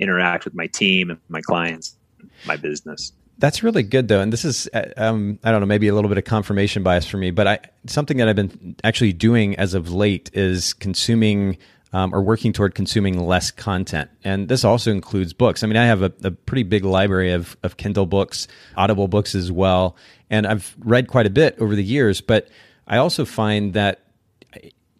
[0.00, 1.96] interact with my team and my clients,
[2.44, 3.12] my business.
[3.38, 6.08] That's really good though, and this is uh, um, I don't know maybe a little
[6.08, 9.74] bit of confirmation bias for me, but I something that I've been actually doing as
[9.74, 11.56] of late is consuming
[11.92, 15.62] um, or working toward consuming less content, and this also includes books.
[15.62, 19.36] I mean, I have a, a pretty big library of of Kindle books, Audible books
[19.36, 19.94] as well,
[20.28, 22.20] and I've read quite a bit over the years.
[22.20, 22.48] But
[22.88, 24.00] I also find that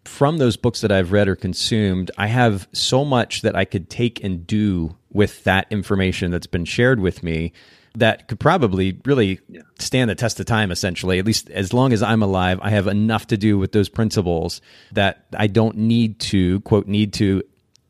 [0.05, 3.91] from those books that I've read or consumed, I have so much that I could
[3.91, 7.53] take and do with that information that's been shared with me
[7.99, 9.63] that could probably really yeah.
[9.79, 11.19] stand the test of time essentially.
[11.19, 14.61] At least as long as i'm alive i have enough to do with those principles
[14.93, 17.43] that i don't need to quote need to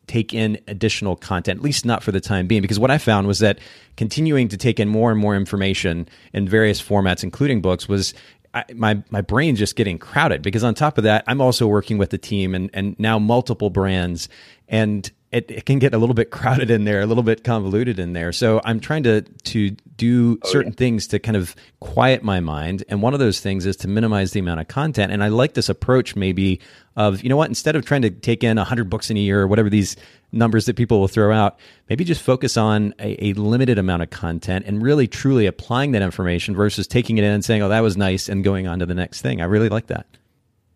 [0.07, 2.63] take in additional content at least not for the time being.
[2.63, 3.59] Because what i found was that
[3.97, 8.15] continuing to take in more and more information in various formats including books was
[8.55, 10.43] I, my my brain's just getting crowded.
[10.43, 13.69] Because on top of that, I'm also working with the team and and now multiple
[13.69, 14.29] brands,
[14.69, 17.99] and it, it can get a little bit crowded in there, a little bit convoluted
[17.99, 18.33] in there.
[18.33, 20.77] So I'm trying to to do oh, certain yeah.
[20.77, 24.33] things to kind of quiet my mind, and one of those things is to minimize
[24.33, 25.13] the amount of content.
[25.13, 26.61] And I like this approach, maybe
[26.97, 29.43] of you know what, instead of trying to take in 100 books in a year
[29.43, 29.97] or whatever these
[30.33, 34.11] numbers that people will throw out, maybe just focus on a, a limited amount of
[34.11, 37.81] content and really truly applying that information versus taking it in and saying, "Oh, that
[37.81, 39.43] was nice," and going on to the next thing.
[39.43, 40.07] I really like that.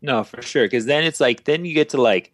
[0.02, 2.32] No, for sure, because then it's like then you get to like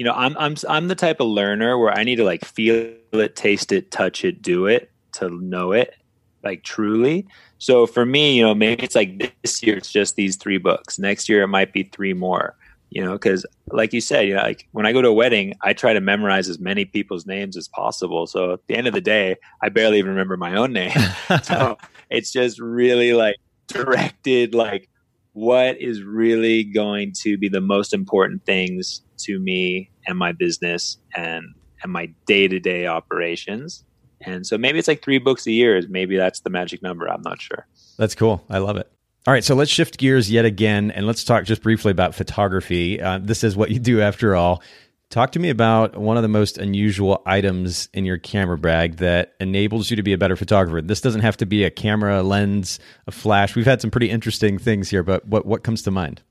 [0.00, 2.90] you know, I'm I'm I'm the type of learner where I need to like feel
[3.12, 5.94] it, taste it, touch it, do it to know it
[6.42, 7.26] like truly.
[7.58, 10.98] So for me, you know, maybe it's like this year it's just these three books.
[10.98, 12.56] Next year it might be three more.
[12.88, 15.52] You know, because like you said, you know, like when I go to a wedding,
[15.60, 18.26] I try to memorize as many people's names as possible.
[18.26, 20.96] So at the end of the day, I barely even remember my own name.
[21.42, 21.76] so
[22.08, 23.36] it's just really like
[23.66, 24.88] directed, like
[25.34, 30.98] what is really going to be the most important things to me and my business
[31.16, 31.44] and
[31.82, 33.84] and my day-to-day operations.
[34.22, 37.08] And so maybe it's like three books a year maybe that's the magic number.
[37.08, 37.66] I'm not sure.
[37.96, 38.44] That's cool.
[38.50, 38.90] I love it.
[39.26, 39.44] All right.
[39.44, 43.00] So let's shift gears yet again and let's talk just briefly about photography.
[43.00, 44.62] Uh, this is what you do after all.
[45.10, 49.34] Talk to me about one of the most unusual items in your camera bag that
[49.40, 50.80] enables you to be a better photographer.
[50.80, 53.56] This doesn't have to be a camera a lens a flash.
[53.56, 56.22] We've had some pretty interesting things here but what, what comes to mind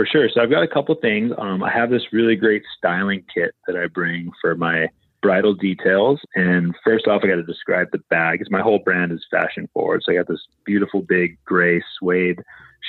[0.00, 0.30] for sure.
[0.32, 1.30] So I've got a couple things.
[1.36, 4.88] Um, I have this really great styling kit that I bring for my
[5.20, 6.18] bridal details.
[6.34, 8.38] And first off, I got to describe the bag.
[8.38, 10.02] Because my whole brand is fashion forward.
[10.02, 12.40] So I got this beautiful big gray suede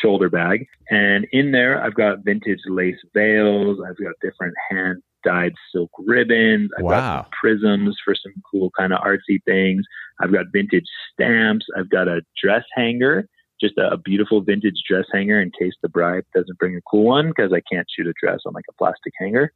[0.01, 0.65] shoulder bag.
[0.89, 3.79] And in there, I've got vintage lace veils.
[3.85, 6.71] I've got different hand dyed silk ribbons.
[6.77, 6.91] I've wow.
[6.91, 9.83] got prisms for some cool kind of artsy things.
[10.21, 11.65] I've got vintage stamps.
[11.77, 13.27] I've got a dress hanger
[13.61, 17.29] just a, beautiful vintage dress hanger in case the bride doesn't bring a cool one
[17.29, 19.53] because I can't shoot a dress on like a plastic hanger.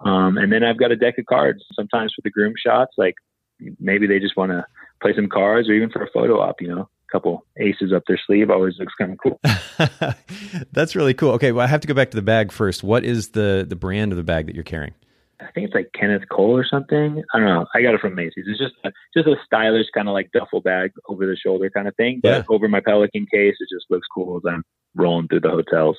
[0.00, 2.94] Um, and then I've got a deck of cards sometimes for the groom shots.
[2.96, 3.14] Like
[3.78, 4.64] maybe they just want to
[5.00, 8.02] play some cards or even for a photo op, you know, a couple aces up
[8.08, 9.40] their sleeve always looks kind of cool.
[10.72, 11.32] That's really cool.
[11.32, 11.52] Okay.
[11.52, 12.82] Well, I have to go back to the bag first.
[12.82, 14.94] What is the, the brand of the bag that you're carrying?
[15.42, 17.22] I think it's like Kenneth Cole or something.
[17.34, 17.66] I don't know.
[17.74, 18.44] I got it from Macy's.
[18.46, 21.88] It's just a, just a stylish kind of like duffel bag over the shoulder kind
[21.88, 22.20] of thing.
[22.22, 22.42] Yeah.
[22.46, 25.96] But over my Pelican case, it just looks cool as I'm rolling through the hotels.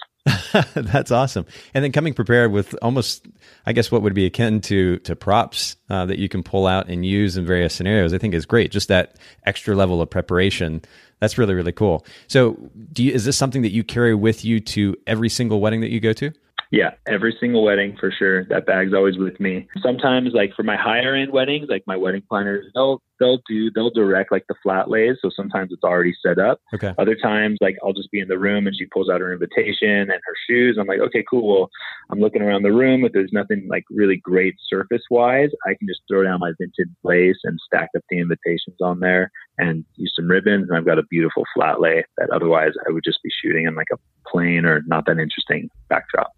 [0.76, 1.46] That's awesome.
[1.74, 3.28] And then coming prepared with almost,
[3.66, 6.88] I guess, what would be akin to to props uh, that you can pull out
[6.88, 8.14] and use in various scenarios.
[8.14, 8.72] I think is great.
[8.72, 10.82] Just that extra level of preparation.
[11.20, 12.06] That's really really cool.
[12.28, 12.58] So,
[12.92, 15.92] do you, is this something that you carry with you to every single wedding that
[15.92, 16.32] you go to?
[16.74, 18.46] Yeah, every single wedding for sure.
[18.46, 19.68] That bag's always with me.
[19.84, 23.92] Sometimes, like for my higher end weddings, like my wedding planners, they'll they'll do they'll
[23.92, 25.18] direct like the flat lays.
[25.22, 26.60] So sometimes it's already set up.
[26.74, 26.92] Okay.
[26.98, 29.88] Other times, like I'll just be in the room and she pulls out her invitation
[29.88, 30.80] and her shoes.
[30.80, 31.48] I'm like, okay, cool.
[31.48, 31.70] Well,
[32.10, 33.06] I'm looking around the room.
[33.06, 36.92] If there's nothing like really great surface wise, I can just throw down my vintage
[37.04, 40.70] lace and stack up the invitations on there and use some ribbons.
[40.70, 43.76] And I've got a beautiful flat lay that otherwise I would just be shooting in
[43.76, 46.32] like a plain or not that interesting backdrop.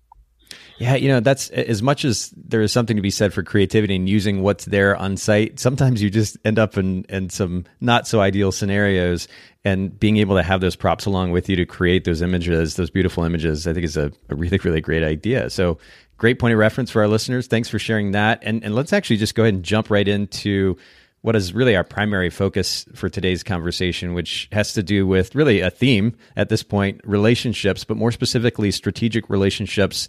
[0.78, 3.96] Yeah, you know, that's as much as there is something to be said for creativity
[3.96, 5.58] and using what's there on site.
[5.60, 9.28] Sometimes you just end up in, in some not so ideal scenarios
[9.64, 12.90] and being able to have those props along with you to create those images, those
[12.90, 15.50] beautiful images, I think is a, a really, really great idea.
[15.50, 15.78] So
[16.18, 17.48] great point of reference for our listeners.
[17.48, 18.40] Thanks for sharing that.
[18.42, 20.78] And, and let's actually just go ahead and jump right into
[21.22, 25.60] what is really our primary focus for today's conversation, which has to do with really
[25.60, 30.08] a theme at this point relationships, but more specifically, strategic relationships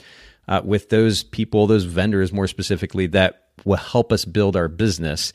[0.48, 5.32] uh, with those people, those vendors more specifically, that will help us build our business.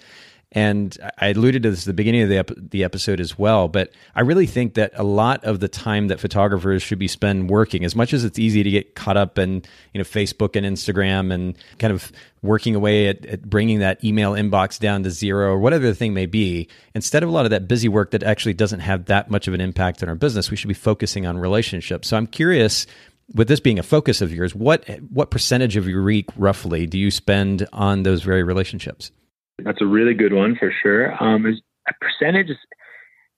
[0.54, 3.70] And I alluded to this at the beginning of the, ep- the episode as well,
[3.70, 7.48] but I really think that a lot of the time that photographers should be spent
[7.48, 10.66] working, as much as it's easy to get caught up in you know Facebook and
[10.66, 15.54] Instagram and kind of working away at, at bringing that email inbox down to zero
[15.54, 18.22] or whatever the thing may be, instead of a lot of that busy work that
[18.22, 21.26] actually doesn't have that much of an impact on our business, we should be focusing
[21.26, 22.10] on relationships.
[22.10, 22.88] So I'm curious
[23.34, 26.98] with this being a focus of yours, what what percentage of your week roughly do
[26.98, 29.12] you spend on those very relationships?
[29.60, 31.22] That's a really good one for sure.
[31.24, 32.58] Um, a percentage is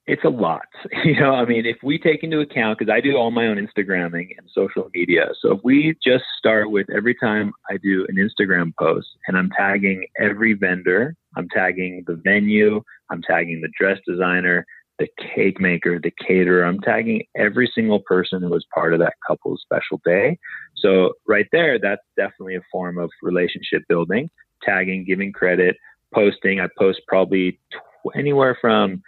[0.06, 0.66] it's a lot.
[1.06, 3.58] You know, I mean, if we take into account because I do all my own
[3.58, 8.16] Instagramming and social media, so if we just start with every time I do an
[8.16, 14.00] Instagram post and I'm tagging every vendor, I'm tagging the venue, I'm tagging the dress
[14.08, 14.66] designer,
[15.00, 19.16] the cake maker, the caterer, I'm tagging every single person who was part of that
[19.28, 20.38] couple's special day.
[20.76, 24.30] So right there, that's definitely a form of relationship building,
[24.64, 25.78] tagging, giving credit,
[26.14, 26.60] posting.
[26.60, 29.02] I post probably tw- anywhere from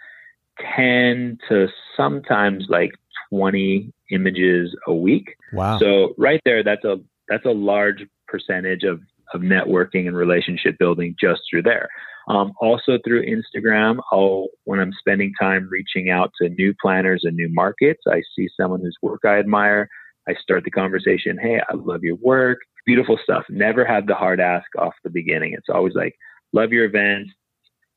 [0.76, 2.90] 10 to sometimes like
[3.30, 5.36] 20 images a week.
[5.52, 5.78] Wow.
[5.78, 6.96] So right there, that's a,
[7.28, 9.00] that's a large percentage of,
[9.34, 11.88] of networking and relationship building just through there.
[12.28, 17.36] Um, also through Instagram, I'll, when I'm spending time reaching out to new planners and
[17.36, 19.88] new markets, I see someone whose work I admire.
[20.28, 21.38] I start the conversation.
[21.40, 22.58] Hey, I love your work.
[22.84, 23.44] Beautiful stuff.
[23.48, 25.52] Never had the hard ask off the beginning.
[25.52, 26.16] It's always like,
[26.52, 27.28] love your event.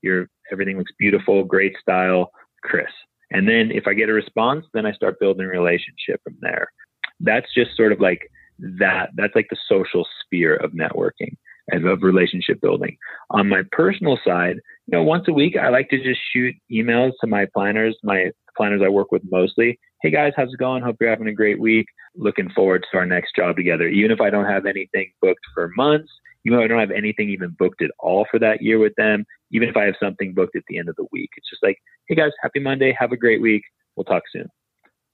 [0.02, 2.32] Your everything looks beautiful, great style,
[2.64, 2.88] Chris.
[3.32, 6.68] And then if I get a response, then I start building a relationship from there.
[7.20, 8.30] That's just sort of like
[8.80, 9.10] that.
[9.16, 11.36] That's like the social sphere of networking
[11.72, 12.98] and of relationship building.
[13.30, 17.12] On my personal side, you know, once a week, I like to just shoot emails
[17.22, 19.80] to my planners, my planners I work with mostly.
[20.02, 20.84] Hey guys, how's it going?
[20.84, 21.86] Hope you're having a great week.
[22.16, 23.88] Looking forward to our next job together.
[23.88, 26.10] Even if I don't have anything booked for months,
[26.46, 29.26] even if I don't have anything even booked at all for that year with them,
[29.52, 31.78] even if I have something booked at the end of the week, it's just like,
[32.08, 33.64] hey guys, happy Monday, have a great week.
[33.96, 34.48] We'll talk soon.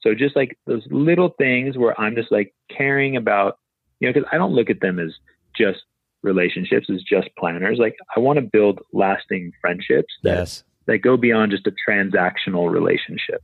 [0.05, 3.57] So just like those little things where I'm just like caring about,
[3.99, 5.13] you know, because I don't look at them as
[5.55, 5.79] just
[6.21, 7.79] relationships, as just planners.
[7.79, 10.63] Like I want to build lasting friendships that yes.
[10.85, 13.43] that go beyond just a transactional relationship.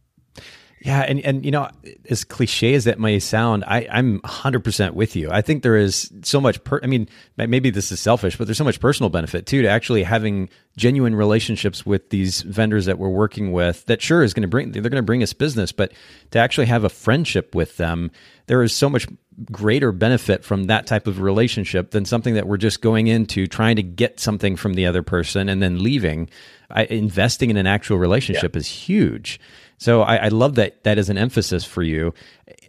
[0.83, 1.69] Yeah, and and you know,
[2.09, 5.29] as cliche as that may sound, I I'm 100% with you.
[5.29, 8.57] I think there is so much per, I mean, maybe this is selfish, but there's
[8.57, 13.09] so much personal benefit too to actually having genuine relationships with these vendors that we're
[13.09, 15.91] working with that sure is going to bring they're going to bring us business, but
[16.31, 18.09] to actually have a friendship with them,
[18.47, 19.05] there is so much
[19.51, 23.75] greater benefit from that type of relationship than something that we're just going into trying
[23.75, 26.27] to get something from the other person and then leaving.
[26.71, 28.59] I, investing in an actual relationship yeah.
[28.59, 29.39] is huge.
[29.81, 32.13] So I, I, love that that is an emphasis for you.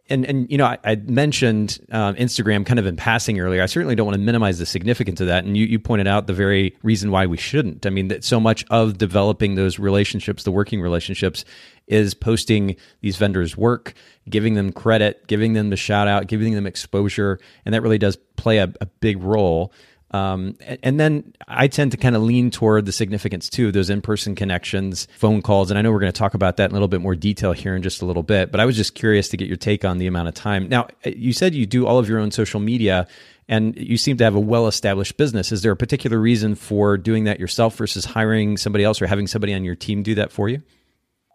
[0.08, 3.62] And and you know I, I mentioned um, Instagram kind of in passing earlier.
[3.62, 5.44] I certainly don't want to minimize the significance of that.
[5.44, 7.84] And you, you pointed out the very reason why we shouldn't.
[7.84, 11.44] I mean that so much of developing those relationships, the working relationships,
[11.86, 13.92] is posting these vendors' work,
[14.30, 18.16] giving them credit, giving them the shout out, giving them exposure, and that really does
[18.36, 19.70] play a, a big role.
[20.12, 24.02] Um, and then I tend to kind of lean toward the significance too those in
[24.02, 25.70] person connections, phone calls.
[25.70, 27.52] And I know we're going to talk about that in a little bit more detail
[27.52, 29.84] here in just a little bit, but I was just curious to get your take
[29.84, 30.68] on the amount of time.
[30.68, 33.06] Now, you said you do all of your own social media
[33.48, 35.52] and you seem to have a well established business.
[35.52, 39.26] Is there a particular reason for doing that yourself versus hiring somebody else or having
[39.26, 40.62] somebody on your team do that for you?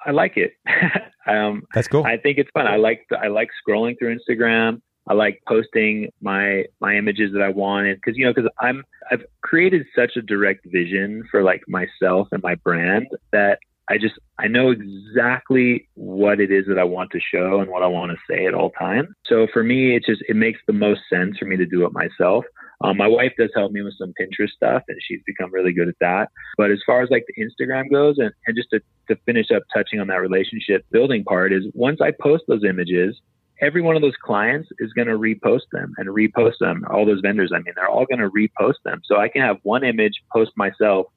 [0.05, 0.53] I like it.
[1.27, 2.05] um, That's cool.
[2.05, 2.67] I think it's fun.
[2.67, 4.81] I like I like scrolling through Instagram.
[5.09, 9.23] I like posting my my images that I wanted because you know because I'm I've
[9.41, 14.47] created such a direct vision for like myself and my brand that I just I
[14.47, 18.17] know exactly what it is that I want to show and what I want to
[18.29, 19.09] say at all times.
[19.25, 21.93] So for me, it just it makes the most sense for me to do it
[21.93, 22.43] myself.
[22.81, 25.87] Um, my wife does help me with some Pinterest stuff, and she's become really good
[25.87, 26.29] at that.
[26.57, 29.63] But as far as like the Instagram goes, and, and just to, to finish up
[29.73, 33.19] touching on that relationship building part, is once I post those images,
[33.61, 36.85] every one of those clients is going to repost them and repost them.
[36.91, 39.01] All those vendors, I mean, they're all going to repost them.
[39.05, 41.07] So I can have one image post myself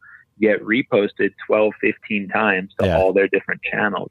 [0.40, 2.96] get reposted 12, 15 times to yeah.
[2.96, 4.10] all their different channels.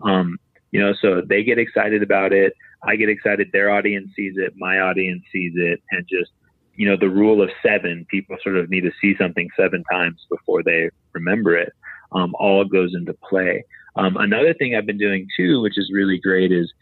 [0.00, 0.38] Um,
[0.72, 2.54] you know, so they get excited about it.
[2.82, 3.50] I get excited.
[3.52, 4.54] Their audience sees it.
[4.56, 5.82] My audience sees it.
[5.90, 6.30] And just,
[6.74, 10.26] you know, the rule of seven, people sort of need to see something seven times
[10.30, 11.72] before they remember it.
[12.12, 13.64] Um, all goes into play.
[13.96, 16.72] Um, another thing I've been doing too, which is really great, is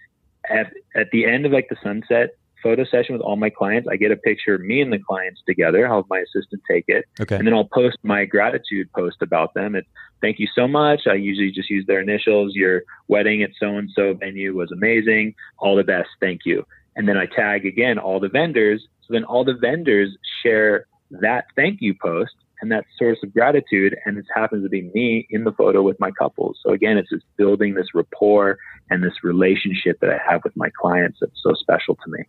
[0.51, 2.31] at, at the end of like the sunset
[2.65, 5.43] photo session with all my clients, I get a picture of me and the clients
[5.47, 5.87] together.
[5.87, 7.05] I'll have my assistant take it.
[7.21, 7.37] Okay.
[7.37, 9.77] And then I'll post my gratitude post about them.
[9.77, 9.87] It's
[10.23, 11.03] thank you so much.
[11.07, 12.55] I usually just use their initials.
[12.55, 15.35] Your wedding at so and so venue was amazing.
[15.59, 16.09] All the best.
[16.21, 16.67] Thank you.
[16.97, 18.83] And then I tag again all the vendors.
[19.03, 23.97] So then all the vendors share that thank you post and that source of gratitude.
[24.05, 26.59] And it happens to be me in the photo with my couples.
[26.65, 28.59] So again, it's just building this rapport
[28.91, 32.25] and this relationship that I have with my clients that's so special to me.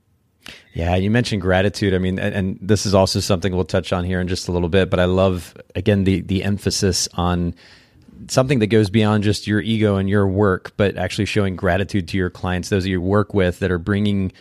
[0.74, 1.94] Yeah, you mentioned gratitude.
[1.94, 4.52] I mean, and, and, this is also something we'll touch on here in just a
[4.52, 4.90] little bit.
[4.90, 7.56] But I love again the the emphasis on
[8.28, 12.18] something that goes beyond just your ego and your work, but actually showing gratitude to
[12.18, 14.32] your clients, those that you work with that are bringing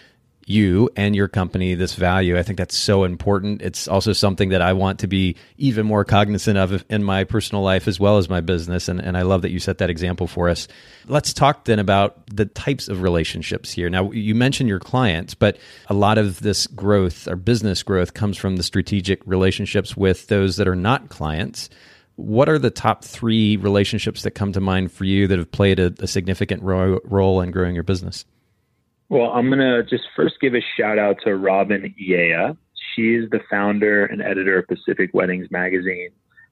[0.46, 2.38] you and your company this value.
[2.38, 3.62] I think that's so important.
[3.62, 7.62] It's also something that I want to be even more cognizant of in my personal
[7.62, 8.88] life as well as my business.
[8.88, 10.68] And, and I love that you set that example for us.
[11.06, 13.88] Let's talk then about the types of relationships here.
[13.88, 18.36] Now, you mentioned your clients, but a lot of this growth or business growth comes
[18.36, 21.70] from the strategic relationships with those that are not clients.
[22.16, 25.80] What are the top three relationships that come to mind for you that have played
[25.80, 28.24] a, a significant ro- role in growing your business?
[29.14, 32.56] Well, I'm going to just first give a shout out to Robin Iea.
[32.96, 36.10] She's the founder and editor of Pacific Weddings Magazine.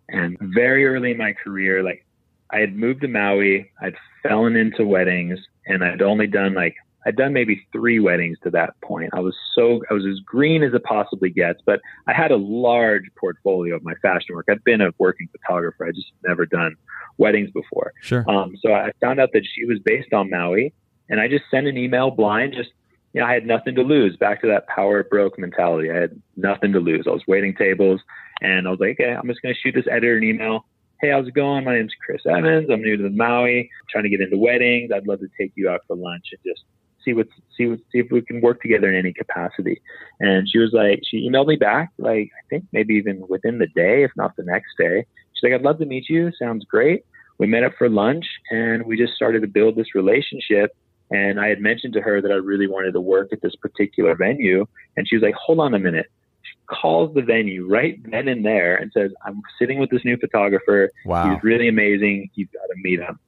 [0.08, 2.06] And very early in my career, like
[2.50, 7.16] I had moved to Maui, I'd fallen into weddings, and I'd only done like, I'd
[7.16, 9.10] done maybe three weddings to that point.
[9.12, 12.36] I was so, I was as green as it possibly gets, but I had a
[12.36, 14.46] large portfolio of my fashion work.
[14.48, 15.84] I'd been a working photographer.
[15.84, 16.76] I just never done
[17.18, 17.92] weddings before.
[18.02, 18.24] Sure.
[18.30, 20.72] Um, so I found out that she was based on Maui
[21.12, 22.70] and I just sent an email blind, just,
[23.12, 24.16] you know, I had nothing to lose.
[24.16, 25.90] Back to that power broke mentality.
[25.90, 27.04] I had nothing to lose.
[27.06, 28.00] I was waiting tables
[28.40, 30.64] and I was like, okay, I'm just going to shoot this editor an email.
[31.02, 31.64] Hey, how's it going?
[31.64, 32.70] My name's Chris Evans.
[32.72, 33.60] I'm new to the Maui.
[33.60, 34.90] I'm trying to get into weddings.
[34.90, 36.64] I'd love to take you out for lunch and just
[37.04, 37.26] see what
[37.58, 39.82] see what see if we can work together in any capacity.
[40.20, 43.66] And she was like, she emailed me back, like I think maybe even within the
[43.66, 45.04] day, if not the next day.
[45.34, 46.30] She's like, I'd love to meet you.
[46.40, 47.04] Sounds great.
[47.38, 50.74] We met up for lunch and we just started to build this relationship.
[51.12, 54.14] And I had mentioned to her that I really wanted to work at this particular
[54.14, 54.66] venue.
[54.96, 56.06] And she was like, hold on a minute.
[56.42, 60.16] She calls the venue right then and there and says, I'm sitting with this new
[60.16, 60.90] photographer.
[61.04, 61.30] Wow.
[61.30, 62.30] He's really amazing.
[62.34, 63.18] You've got to meet him.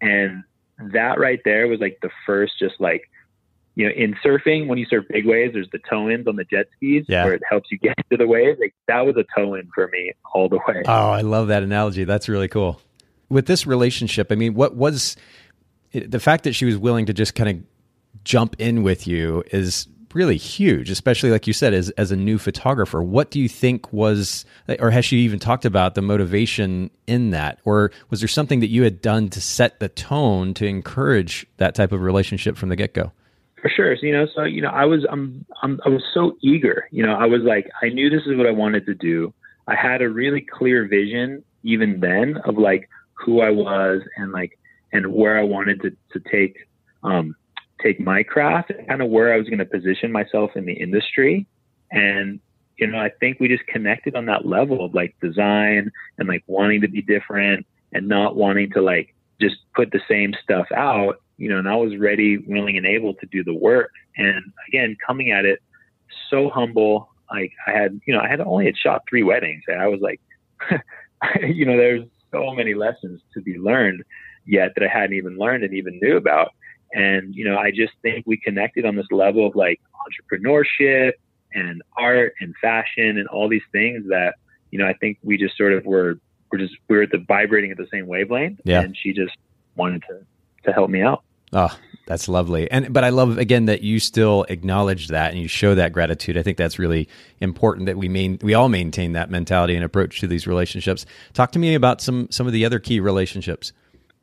[0.00, 0.42] And
[0.92, 3.08] that right there was like the first, just like,
[3.76, 6.44] you know, in surfing, when you surf big waves, there's the toe ins on the
[6.44, 7.24] jet skis yeah.
[7.24, 8.58] where it helps you get to the waves.
[8.60, 10.82] Like that was a toe in for me all the way.
[10.86, 12.04] Oh, I love that analogy.
[12.04, 12.80] That's really cool.
[13.28, 15.16] With this relationship, I mean, what was
[15.94, 19.88] the fact that she was willing to just kind of jump in with you is
[20.14, 23.02] really huge, especially like you said, as as a new photographer.
[23.02, 24.44] What do you think was,
[24.78, 28.68] or has she even talked about the motivation in that, or was there something that
[28.68, 32.76] you had done to set the tone to encourage that type of relationship from the
[32.76, 33.12] get go?
[33.60, 36.36] For sure, so, you know, so you know, I was I'm, I'm I was so
[36.42, 36.86] eager.
[36.90, 39.32] You know, I was like, I knew this is what I wanted to do.
[39.66, 44.58] I had a really clear vision even then of like who I was and like
[44.94, 46.56] and where I wanted to, to take
[47.02, 47.34] um,
[47.82, 50.72] take my craft and kind of where I was going to position myself in the
[50.72, 51.46] industry.
[51.90, 52.40] And
[52.78, 56.42] you know, I think we just connected on that level of like design and like
[56.46, 61.16] wanting to be different and not wanting to like just put the same stuff out.
[61.36, 63.90] You know, and I was ready, willing, and able to do the work.
[64.16, 65.60] And again, coming at it
[66.30, 67.10] so humble.
[67.30, 70.00] Like I had, you know, I had only had shot three weddings, and I was
[70.00, 70.20] like,
[71.42, 74.04] you know, there's so many lessons to be learned
[74.46, 76.52] yet that I hadn't even learned and even knew about.
[76.92, 81.12] And, you know, I just think we connected on this level of like entrepreneurship
[81.52, 84.34] and art and fashion and all these things that,
[84.70, 86.18] you know, I think we just sort of were,
[86.52, 88.60] we're just, we were at the vibrating at the same wavelength.
[88.64, 88.80] Yeah.
[88.82, 89.36] And she just
[89.76, 90.20] wanted to,
[90.64, 91.24] to help me out.
[91.52, 91.76] Oh,
[92.06, 92.68] that's lovely.
[92.70, 96.36] And but I love again that you still acknowledge that and you show that gratitude.
[96.36, 97.08] I think that's really
[97.40, 101.06] important that we main we all maintain that mentality and approach to these relationships.
[101.32, 103.72] Talk to me about some some of the other key relationships.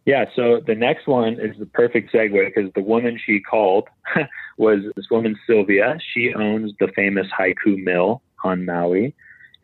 [0.06, 3.88] Yeah, so the next one is the perfect segue because the woman she called
[4.58, 6.00] was this woman, Sylvia.
[6.14, 9.14] She owns the famous Haiku Mill on Maui.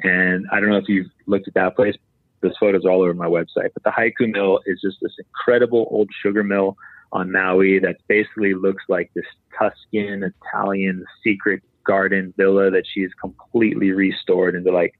[0.04, 1.96] And I don't know if you've looked at that place.
[2.42, 3.70] This photos all over my website.
[3.74, 6.78] But the Haiku Mill is just this incredible old sugar mill
[7.12, 9.26] on Maui that basically looks like this
[9.58, 14.94] Tuscan Italian secret garden villa that she's completely restored into like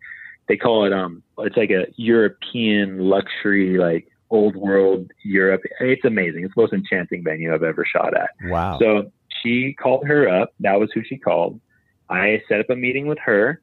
[0.48, 5.62] they call it um it's like a European luxury like old world Europe.
[5.80, 6.44] It's amazing.
[6.44, 8.30] It's the most enchanting venue I've ever shot at.
[8.46, 8.80] Wow.
[8.80, 9.12] So
[9.42, 10.54] she called her up.
[10.60, 11.60] That was who she called.
[12.10, 13.62] I set up a meeting with her.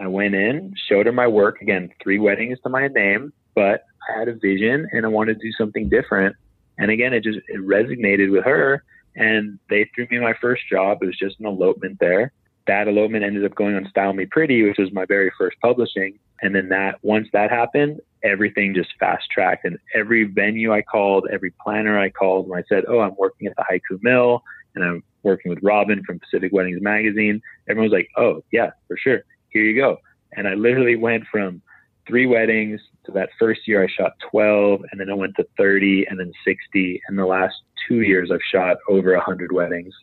[0.00, 1.60] I went in, showed her my work.
[1.62, 5.46] Again, three weddings to my name, but I had a vision and I wanted to
[5.46, 6.36] do something different.
[6.78, 8.82] And again, it just it resonated with her.
[9.16, 10.98] And they threw me my first job.
[11.00, 12.32] It was just an elopement there.
[12.66, 16.18] That elopement ended up going on Style Me Pretty, which was my very first publishing.
[16.42, 19.64] And then that once that happened, everything just fast tracked.
[19.64, 23.46] And every venue I called, every planner I called, when I said, "Oh, I'm working
[23.46, 24.42] at the Haiku Mill
[24.74, 28.96] and I'm working with Robin from Pacific Weddings Magazine," everyone was like, "Oh, yeah, for
[28.96, 29.22] sure.
[29.50, 29.98] Here you go."
[30.32, 31.62] And I literally went from
[32.06, 32.80] three weddings.
[33.04, 36.32] to that first year I shot 12 and then I went to 30 and then
[36.42, 37.02] 60.
[37.06, 37.54] And the last
[37.86, 39.94] two years I've shot over 100 weddings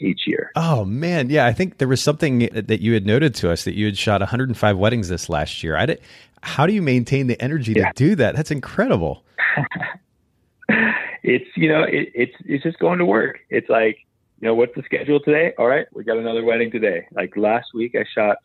[0.00, 0.50] each year.
[0.56, 3.74] Oh man, yeah, I think there was something that you had noted to us that
[3.74, 5.76] you had shot 105 weddings this last year.
[5.76, 6.00] I did,
[6.42, 7.88] how do you maintain the energy yeah.
[7.88, 8.36] to do that?
[8.36, 9.24] That's incredible.
[11.22, 13.40] it's you know it, it's it's just going to work.
[13.50, 13.98] It's like
[14.40, 15.52] you know what's the schedule today?
[15.58, 17.06] All right, we got another wedding today.
[17.12, 18.38] Like last week, I shot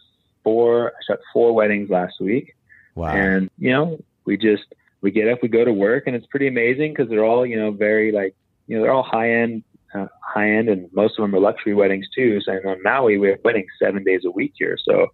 [0.43, 0.89] four.
[0.89, 2.55] I shot four weddings last week.
[2.95, 3.09] Wow.
[3.09, 4.63] And you know we just
[5.01, 7.57] we get up, we go to work, and it's pretty amazing because they're all you
[7.57, 8.35] know very like
[8.67, 9.63] you know they're all high end
[9.95, 12.39] uh, high end, and most of them are luxury weddings too.
[12.41, 14.77] So on Maui, we have weddings seven days a week here.
[14.83, 15.07] So,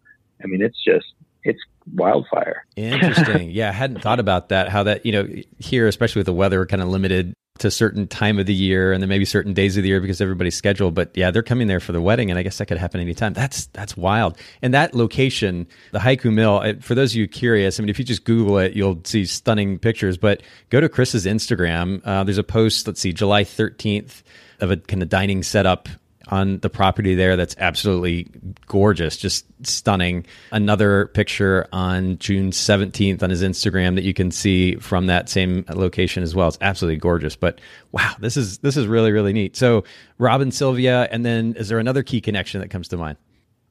[0.44, 1.06] I mean, it's just
[1.44, 1.60] it's
[1.94, 2.66] wildfire.
[2.76, 3.52] Interesting.
[3.52, 4.70] yeah, I hadn't thought about that.
[4.70, 5.28] How that you know
[5.60, 8.92] here, especially with the weather, we're kind of limited to certain time of the year
[8.92, 10.96] and then maybe certain days of the year because everybody's scheduled.
[10.96, 13.34] But yeah, they're coming there for the wedding, and I guess that could happen anytime.
[13.34, 14.38] That's that's wild.
[14.62, 18.06] And that location, the Haiku Mill, for those of you curious, I mean, if you
[18.06, 20.18] just Google it, you'll see stunning pictures.
[20.18, 22.02] But go to Chris's Instagram.
[22.04, 22.88] Uh, there's a post.
[22.88, 24.24] Let's see, July 13th
[24.62, 25.90] of a kind of dining setup
[26.28, 28.28] on the property there that's absolutely
[28.68, 30.26] gorgeous, just stunning.
[30.52, 35.66] Another picture on June 17th on his Instagram that you can see from that same
[35.70, 36.48] location as well.
[36.48, 37.36] It's absolutely gorgeous.
[37.36, 37.60] But
[37.92, 39.58] wow, this is this is really really neat.
[39.58, 39.84] So
[40.18, 43.18] Rob and Sylvia, and then is there another key connection that comes to mind?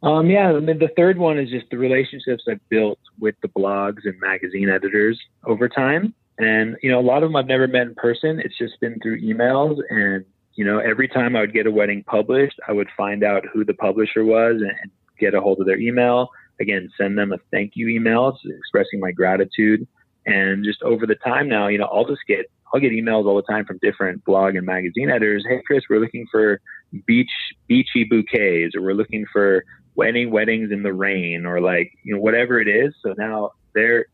[0.03, 3.49] Um, yeah, I mean, the third one is just the relationships I've built with the
[3.49, 6.14] blogs and magazine editors over time.
[6.38, 8.41] And, you know, a lot of them I've never met in person.
[8.41, 10.24] It's just been through emails and
[10.55, 13.65] you know, every time I would get a wedding published, I would find out who
[13.65, 14.91] the publisher was and,
[15.21, 16.31] get a hold of their email.
[16.61, 19.87] Again, send them a thank you email expressing my gratitude.
[20.27, 23.37] And just over the time now, you know, I'll just get I'll get emails all
[23.37, 25.45] the time from different blog and magazine editors.
[25.49, 26.61] Hey, Chris, we're looking for
[27.07, 27.31] beach
[27.67, 32.21] beachy bouquets, or we're looking for wedding weddings in the rain, or like you know
[32.21, 32.95] whatever it is.
[33.03, 34.07] So now they're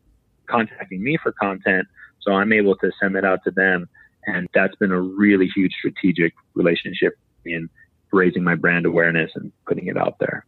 [0.47, 1.87] contacting me for content,
[2.19, 3.87] so I'm able to send that out to them.
[4.27, 7.69] And that's been a really huge strategic relationship in
[8.11, 10.45] raising my brand awareness and putting it out there.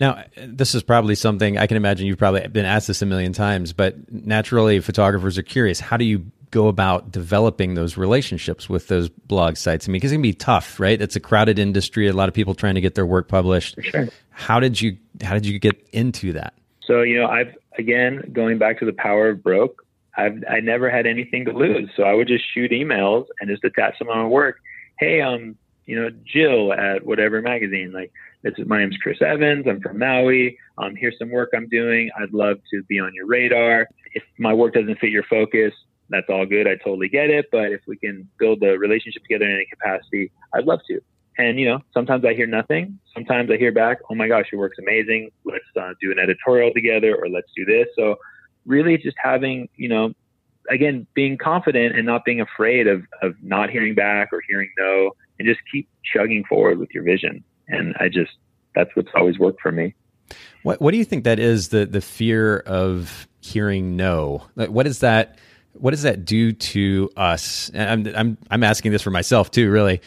[0.00, 3.32] Now, this is probably something I can imagine you've probably been asked this a million
[3.32, 5.78] times, but naturally, photographers are curious.
[5.78, 9.86] How do you go about developing those relationships with those blog sites?
[9.86, 11.00] I mean, because it can be tough, right?
[11.00, 12.08] It's a crowded industry.
[12.08, 13.76] A lot of people trying to get their work published.
[13.82, 14.08] Sure.
[14.30, 16.54] How did you How did you get into that?
[16.82, 19.86] So you know, I've again going back to the power of broke.
[20.20, 23.64] I've I never had anything to lose, so I would just shoot emails and just
[23.64, 24.56] attach them on my work.
[24.98, 25.56] Hey, um,
[25.86, 28.12] you know, Jill at whatever magazine, like
[28.42, 29.66] this is my name's Chris Evans.
[29.68, 30.58] I'm from Maui.
[30.78, 32.10] Um, here's some work I'm doing.
[32.20, 33.88] I'd love to be on your radar.
[34.14, 35.72] If my work doesn't fit your focus,
[36.10, 36.66] that's all good.
[36.66, 37.46] I totally get it.
[37.50, 41.00] But if we can build a relationship together in any capacity, I'd love to.
[41.38, 42.98] And you know, sometimes I hear nothing.
[43.14, 45.30] Sometimes I hear back, "Oh my gosh, your work's amazing.
[45.44, 48.16] Let's uh, do an editorial together, or let's do this." So
[48.66, 50.12] really just having, you know,
[50.68, 55.12] again, being confident and not being afraid of, of not hearing back or hearing no
[55.38, 57.42] and just keep chugging forward with your vision.
[57.68, 58.32] And I just,
[58.74, 59.94] that's what's always worked for me.
[60.62, 64.46] What, what do you think that is the, the fear of hearing no?
[64.54, 65.38] Like, what is that?
[65.72, 67.70] What does that do to us?
[67.74, 70.00] I'm, I'm, I'm asking this for myself too, really.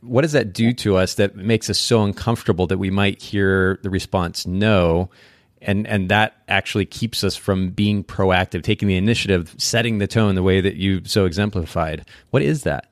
[0.00, 3.78] What does that do to us that makes us so uncomfortable that we might hear
[3.82, 5.10] the response no?
[5.62, 10.34] And and that actually keeps us from being proactive, taking the initiative, setting the tone
[10.34, 12.06] the way that you so exemplified.
[12.30, 12.90] What is that?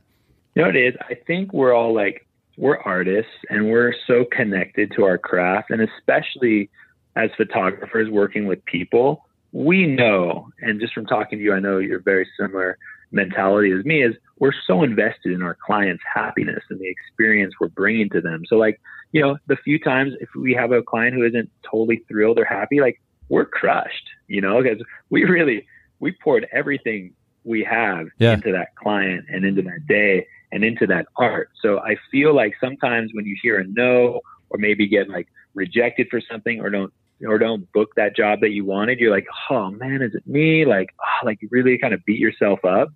[0.54, 0.94] You know, it is.
[1.08, 5.80] I think we're all like we're artists and we're so connected to our craft, and
[5.80, 6.70] especially
[7.16, 10.48] as photographers working with people, we know.
[10.60, 12.78] And just from talking to you, I know you're very similar
[13.12, 14.02] mentality as me.
[14.02, 18.44] Is we're so invested in our clients' happiness and the experience we're bringing to them.
[18.46, 18.80] So like
[19.12, 22.44] you know, the few times if we have a client who isn't totally thrilled or
[22.44, 25.66] happy, like we're crushed, you know, because we really
[26.00, 27.12] we poured everything
[27.44, 28.34] we have yeah.
[28.34, 31.50] into that client and into that day and into that art.
[31.62, 36.08] So I feel like sometimes when you hear a no or maybe get like rejected
[36.10, 36.92] for something or don't
[37.26, 40.64] or don't book that job that you wanted, you're like, oh man, is it me?
[40.64, 42.88] Like, oh, like you really kind of beat yourself up.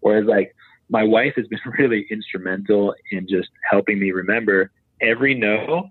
[0.00, 0.54] Whereas like
[0.88, 4.70] my wife has been really instrumental in just helping me remember
[5.00, 5.90] every no,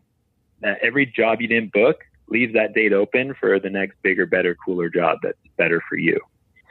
[0.62, 2.00] that every job you didn't book
[2.30, 6.20] leaves that date open for the next bigger, better, cooler job that's better for you.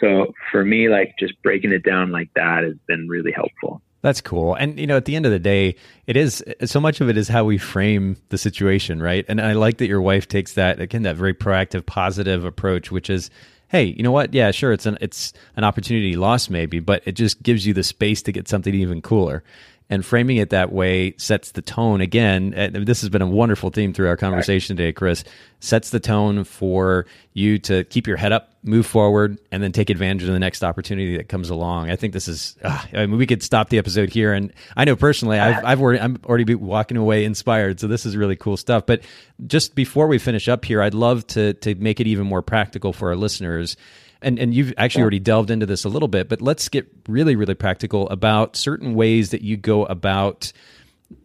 [0.01, 3.81] So for me, like just breaking it down like that has been really helpful.
[4.03, 4.55] That's cool.
[4.55, 5.75] And you know, at the end of the day,
[6.07, 9.25] it is so much of it is how we frame the situation, right?
[9.27, 13.11] And I like that your wife takes that again that very proactive positive approach which
[13.11, 13.31] is
[13.69, 14.33] hey, you know what?
[14.33, 17.83] Yeah, sure it's an it's an opportunity loss maybe, but it just gives you the
[17.83, 19.43] space to get something even cooler.
[19.89, 22.51] And framing it that way sets the tone again.
[22.85, 25.23] this has been a wonderful theme through our conversation today, Chris.
[25.61, 29.89] Sets the tone for you to keep your head up, move forward, and then take
[29.89, 31.89] advantage of the next opportunity that comes along.
[31.91, 32.57] I think this is.
[32.63, 35.81] Uh, I mean, we could stop the episode here, and I know personally, I've, I've
[35.81, 37.79] already, I'm already walking away inspired.
[37.79, 38.87] So this is really cool stuff.
[38.87, 39.03] But
[39.47, 42.93] just before we finish up here, I'd love to to make it even more practical
[42.93, 43.77] for our listeners
[44.23, 47.37] and and you've actually already delved into this a little bit, but let's get really
[47.37, 50.53] really practical about certain ways that you go about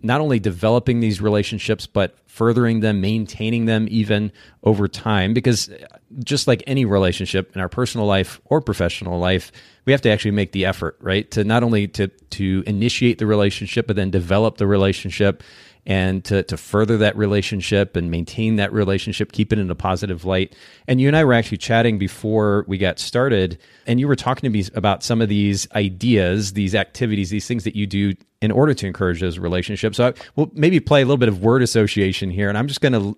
[0.04, 4.32] not only developing these relationships but furthering them, maintaining them even
[4.64, 5.34] over time.
[5.34, 9.52] Because uh, just like any relationship in our personal life or professional life,
[9.86, 11.30] we have to actually make the effort, right?
[11.32, 15.44] To not only to to initiate the relationship but then develop the relationship
[15.86, 20.26] and to, to further that relationship and maintain that relationship, keep it in a positive
[20.26, 20.56] light.
[20.88, 23.58] And you and I were actually chatting before we got started,
[23.88, 27.64] and you were talking to me about some of these ideas, these activities, these things
[27.64, 29.98] that you do in order to encourage those relationships.
[29.98, 32.82] So I, we'll maybe play a little bit of word association here, and I'm just
[32.82, 33.18] going to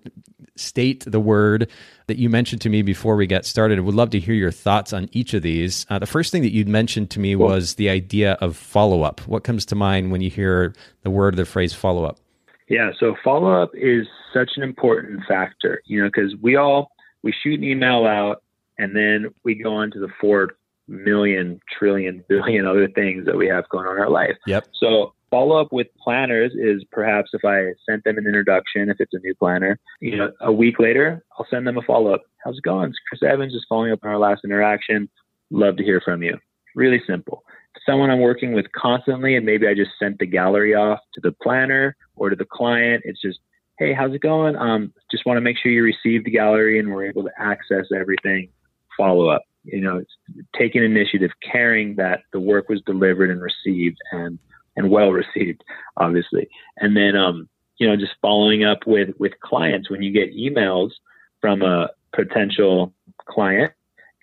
[0.56, 1.68] state the word
[2.06, 3.78] that you mentioned to me before we got started.
[3.78, 5.84] I would love to hear your thoughts on each of these.
[5.90, 9.20] Uh, the first thing that you'd mentioned to me was the idea of follow up.
[9.26, 12.18] What comes to mind when you hear the word, or the phrase follow up?
[12.68, 16.90] Yeah, so follow up is such an important factor, you know, because we all
[17.22, 18.42] we shoot an email out
[18.78, 20.56] and then we go on to the four
[20.88, 24.36] million, trillion, billion other things that we have going on in our life.
[24.46, 24.68] Yep.
[24.74, 29.14] So follow up with planners is perhaps if I sent them an introduction, if it's
[29.14, 32.22] a new planner, you know, a week later, I'll send them a follow up.
[32.44, 32.90] How's it going?
[32.90, 35.08] It's Chris Evans just following up on our last interaction.
[35.50, 36.38] Love to hear from you.
[36.74, 37.42] Really simple
[37.86, 41.32] someone I'm working with constantly, and maybe I just sent the gallery off to the
[41.42, 43.02] planner or to the client.
[43.04, 43.38] It's just,
[43.78, 44.56] hey, how's it going?
[44.56, 47.86] Um, just want to make sure you receive the gallery and we're able to access
[47.94, 48.48] everything.
[48.96, 49.42] Follow up.
[49.64, 50.04] You know,
[50.58, 54.38] taking initiative, caring that the work was delivered and received and
[54.76, 55.64] and well received,
[55.96, 56.48] obviously.
[56.78, 57.48] And then, um,
[57.78, 60.90] you know, just following up with with clients when you get emails
[61.40, 62.92] from a potential
[63.26, 63.72] client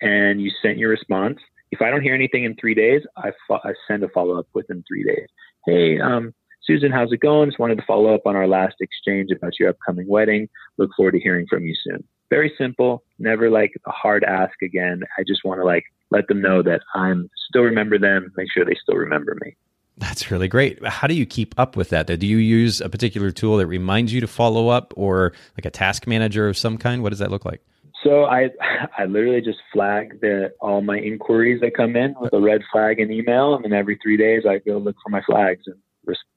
[0.00, 1.38] and you sent your response
[1.72, 4.46] if I don't hear anything in three days, I, fo- I send a follow up
[4.52, 5.26] within three days.
[5.66, 7.48] Hey, um, Susan, how's it going?
[7.48, 10.48] Just wanted to follow up on our last exchange about your upcoming wedding.
[10.76, 12.04] Look forward to hearing from you soon.
[12.30, 15.00] Very simple, never like a hard ask again.
[15.18, 18.64] I just want to like let them know that I'm still remember them, make sure
[18.64, 19.56] they still remember me.
[19.96, 20.84] That's really great.
[20.86, 22.06] How do you keep up with that?
[22.06, 25.70] Do you use a particular tool that reminds you to follow up or like a
[25.70, 27.02] task manager of some kind?
[27.02, 27.62] What does that look like?
[28.02, 28.50] So I
[28.98, 33.00] I literally just flag the all my inquiries that come in with a red flag
[33.00, 35.76] in email, and then every three days I go look for my flags and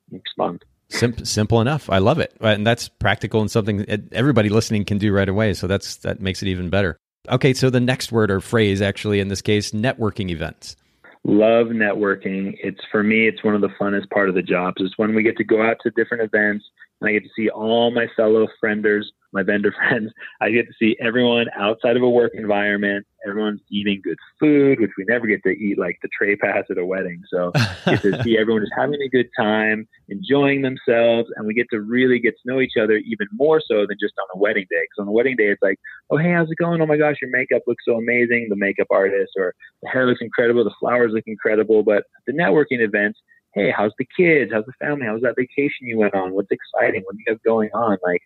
[0.09, 0.63] respond.
[0.89, 1.89] Simple, simple enough.
[1.89, 5.53] I love it, and that's practical and something everybody listening can do right away.
[5.53, 6.97] So that's that makes it even better.
[7.30, 10.76] Okay, so the next word or phrase, actually, in this case, networking events.
[11.24, 12.55] Love networking.
[12.63, 14.76] It's for me, it's one of the funnest part of the jobs.
[14.80, 16.66] It's when we get to go out to different events
[17.01, 19.05] and I get to see all my fellow frienders
[19.36, 20.12] my vendor friends.
[20.42, 23.06] I get to see everyone outside of a work environment.
[23.28, 26.78] Everyone's eating good food, which we never get to eat like the tray pass at
[26.78, 27.22] a wedding.
[27.30, 27.52] So
[27.86, 31.82] get to see everyone just having a good time, enjoying themselves, and we get to
[31.82, 34.84] really get to know each other even more so than just on a wedding day.
[34.84, 35.80] Because on a wedding day, it's like,
[36.10, 36.82] oh hey, how's it going?
[36.82, 38.48] Oh my gosh, your makeup looks so amazing.
[38.50, 40.64] The makeup artist or the hair looks incredible.
[40.64, 41.84] The flowers look incredible.
[41.84, 43.20] But the networking events,
[43.56, 44.52] hey, how's the kids?
[44.54, 45.08] How's the family?
[45.08, 46.34] How's that vacation you went on?
[46.34, 47.02] What's exciting?
[47.06, 47.98] What do you have going on?
[48.04, 48.22] Like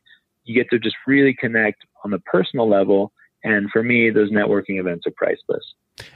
[0.50, 3.12] you get to just really connect on the personal level.
[3.44, 5.64] And for me, those networking events are priceless.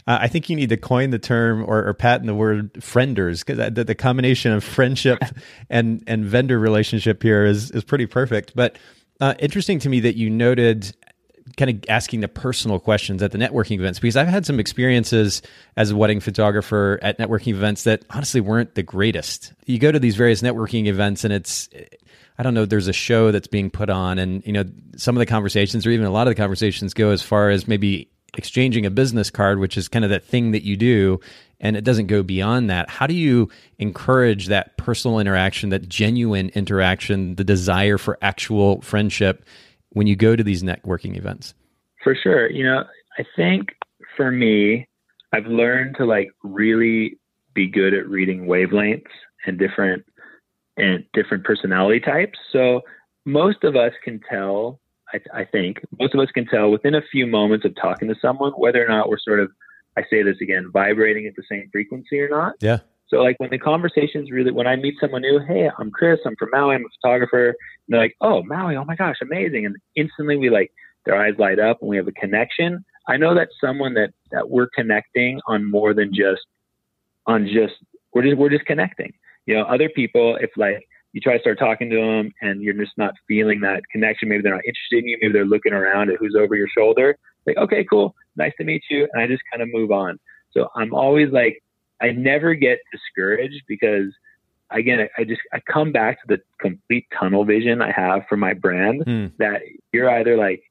[0.07, 3.45] Uh, I think you need to coin the term or, or patent the word frienders
[3.45, 5.19] because the, the, combination of friendship
[5.69, 8.53] and, and vendor relationship here is, is pretty perfect.
[8.55, 8.79] But
[9.21, 10.95] uh, interesting to me that you noted
[11.57, 15.41] kind of asking the personal questions at the networking events because I've had some experiences
[15.75, 19.53] as a wedding photographer at networking events that honestly weren't the greatest.
[19.65, 21.69] You go to these various networking events and it's
[22.37, 24.65] I don't know, there's a show that's being put on, and you know,
[24.95, 27.67] some of the conversations, or even a lot of the conversations, go as far as
[27.67, 31.19] maybe exchanging a business card, which is kind of that thing that you do,
[31.59, 32.89] and it doesn't go beyond that.
[32.89, 39.45] How do you encourage that personal interaction, that genuine interaction, the desire for actual friendship
[39.89, 41.53] when you go to these networking events?
[42.03, 42.49] For sure.
[42.49, 42.83] You know,
[43.17, 43.69] I think
[44.17, 44.87] for me,
[45.31, 47.17] I've learned to like really
[47.53, 49.05] be good at reading wavelengths
[49.45, 50.03] and different
[50.77, 52.37] and different personality types.
[52.51, 52.81] So
[53.25, 54.79] most of us can tell,
[55.13, 58.15] I, I, think, most of us can tell within a few moments of talking to
[58.21, 59.51] someone whether or not we're sort of,
[59.97, 62.55] I say this again, vibrating at the same frequency or not.
[62.59, 62.79] Yeah.
[63.07, 66.35] So like when the conversation's really, when I meet someone new, hey, I'm Chris, I'm
[66.37, 67.49] from Maui, I'm a photographer.
[67.49, 67.55] And
[67.89, 69.65] they're like, oh, Maui, oh my gosh, amazing.
[69.65, 70.71] And instantly we like,
[71.05, 72.83] their eyes light up and we have a connection.
[73.09, 76.41] I know that's someone that, that we're connecting on more than just,
[77.27, 77.73] on just,
[78.13, 79.13] we're just, we're just connecting
[79.45, 82.73] You know, other people, if like you try to start talking to them and you're
[82.73, 86.09] just not feeling that connection, maybe they're not interested in you, maybe they're looking around
[86.09, 87.17] at who's over your shoulder.
[87.45, 90.17] Like, okay, cool, nice to meet you, and I just kind of move on.
[90.51, 91.61] So I'm always like,
[92.01, 94.11] I never get discouraged because
[94.71, 98.53] again, I, just I come back to the complete tunnel vision I have for my
[98.53, 99.31] brand mm.
[99.37, 100.63] that you're either like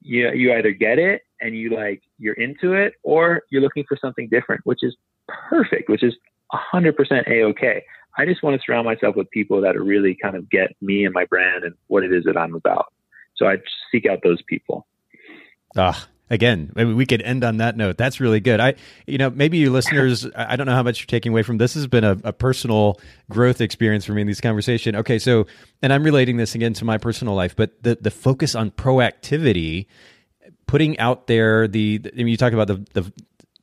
[0.00, 3.96] you you either get it and you like you're into it or you're looking for
[4.00, 4.96] something different, which is
[5.28, 6.14] perfect, which is
[6.52, 6.94] 100%
[7.28, 7.82] a okay.
[8.16, 11.12] I just want to surround myself with people that really kind of get me and
[11.12, 12.92] my brand and what it is that I'm about.
[13.36, 13.56] So I
[13.92, 14.86] seek out those people.
[15.76, 18.74] Ah, again maybe we could end on that note that's really good i
[19.06, 21.74] you know maybe you listeners i don't know how much you're taking away from this
[21.74, 23.00] has been a, a, personal
[23.30, 25.46] growth experience for me in this conversation okay so
[25.82, 29.86] and i'm relating this again to my personal life but the the focus on proactivity
[30.66, 33.12] putting out there the, I mean, you talk about the the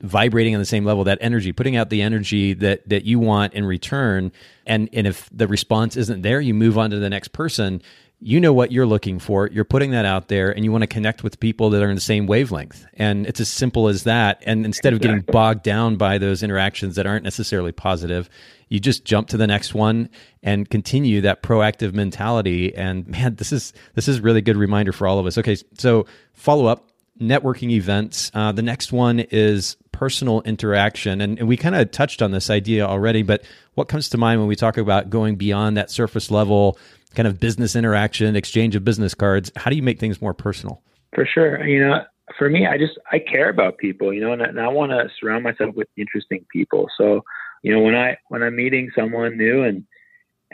[0.03, 3.53] vibrating on the same level that energy putting out the energy that that you want
[3.53, 4.31] in return
[4.65, 7.81] and and if the response isn't there you move on to the next person
[8.25, 9.49] you know what you're looking for.
[9.49, 11.95] You're putting that out there and you want to connect with people that are in
[11.95, 12.85] the same wavelength.
[12.93, 14.41] And it's as simple as that.
[14.45, 18.29] And instead of getting bogged down by those interactions that aren't necessarily positive,
[18.69, 20.09] you just jump to the next one
[20.41, 22.73] and continue that proactive mentality.
[22.73, 25.37] And man, this is this is really good reminder for all of us.
[25.37, 26.89] Okay, so follow up
[27.19, 28.31] networking events.
[28.33, 31.21] Uh, the next one is personal interaction.
[31.21, 33.43] And, and we kind of touched on this idea already, but
[33.75, 36.77] what comes to mind when we talk about going beyond that surface level
[37.15, 39.51] kind of business interaction, exchange of business cards.
[39.55, 40.81] How do you make things more personal?
[41.13, 41.65] For sure.
[41.65, 42.03] You know,
[42.37, 45.09] for me, I just I care about people, you know, and, and I want to
[45.19, 46.87] surround myself with interesting people.
[46.97, 47.23] So,
[47.61, 49.85] you know, when I when I'm meeting someone new and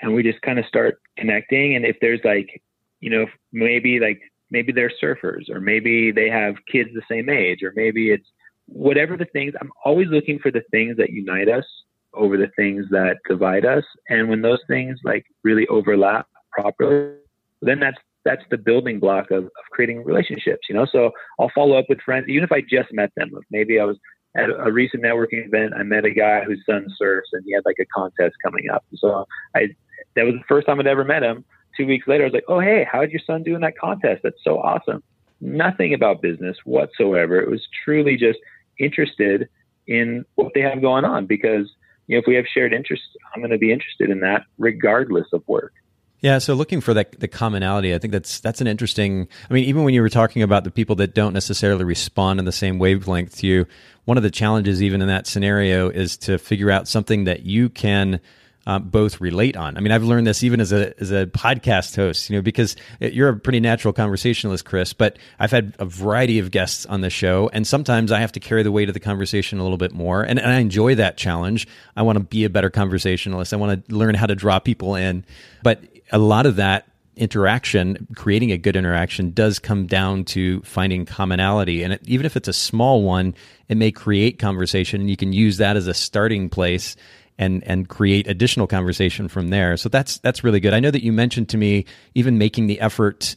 [0.01, 2.61] and we just kind of start connecting, and if there's like,
[2.99, 4.21] you know, maybe like
[4.51, 8.27] maybe they're surfers, or maybe they have kids the same age, or maybe it's
[8.71, 9.53] whatever the things.
[9.59, 11.65] I'm always looking for the things that unite us
[12.13, 17.13] over the things that divide us, and when those things like really overlap, properly,
[17.61, 20.85] then that's that's the building block of, of creating relationships, you know.
[20.91, 23.31] So I'll follow up with friends, even if I just met them.
[23.49, 23.97] Maybe I was
[24.35, 27.63] at a recent networking event, I met a guy whose son surfs and he had
[27.65, 28.85] like a contest coming up.
[28.95, 29.69] So I
[30.15, 31.43] that was the first time I'd ever met him.
[31.75, 33.77] Two weeks later, I was like, Oh hey, how did your son do in that
[33.77, 34.21] contest?
[34.23, 35.01] That's so awesome.
[35.41, 37.39] Nothing about business whatsoever.
[37.39, 38.39] It was truly just
[38.79, 39.49] interested
[39.87, 41.71] in what they have going on because
[42.07, 45.27] you know if we have shared interests, I'm going to be interested in that regardless
[45.33, 45.73] of work.
[46.21, 49.27] Yeah, so looking for that the commonality, I think that's that's an interesting.
[49.49, 52.45] I mean, even when you were talking about the people that don't necessarily respond in
[52.45, 53.65] the same wavelength to you,
[54.05, 57.69] one of the challenges even in that scenario is to figure out something that you
[57.69, 58.19] can
[58.67, 59.77] um, both relate on.
[59.77, 62.75] I mean, I've learned this even as a as a podcast host, you know, because
[62.99, 64.93] you're a pretty natural conversationalist, Chris.
[64.93, 68.39] But I've had a variety of guests on the show, and sometimes I have to
[68.39, 71.17] carry the weight of the conversation a little bit more, and, and I enjoy that
[71.17, 71.67] challenge.
[71.95, 73.53] I want to be a better conversationalist.
[73.53, 75.25] I want to learn how to draw people in,
[75.63, 75.81] but
[76.11, 76.85] a lot of that
[77.19, 81.83] interaction, creating a good interaction, does come down to finding commonality.
[81.83, 83.35] And it, even if it's a small one,
[83.67, 86.95] it may create conversation, and you can use that as a starting place
[87.39, 89.77] and and create additional conversation from there.
[89.77, 90.73] So that's that's really good.
[90.73, 93.35] I know that you mentioned to me even making the effort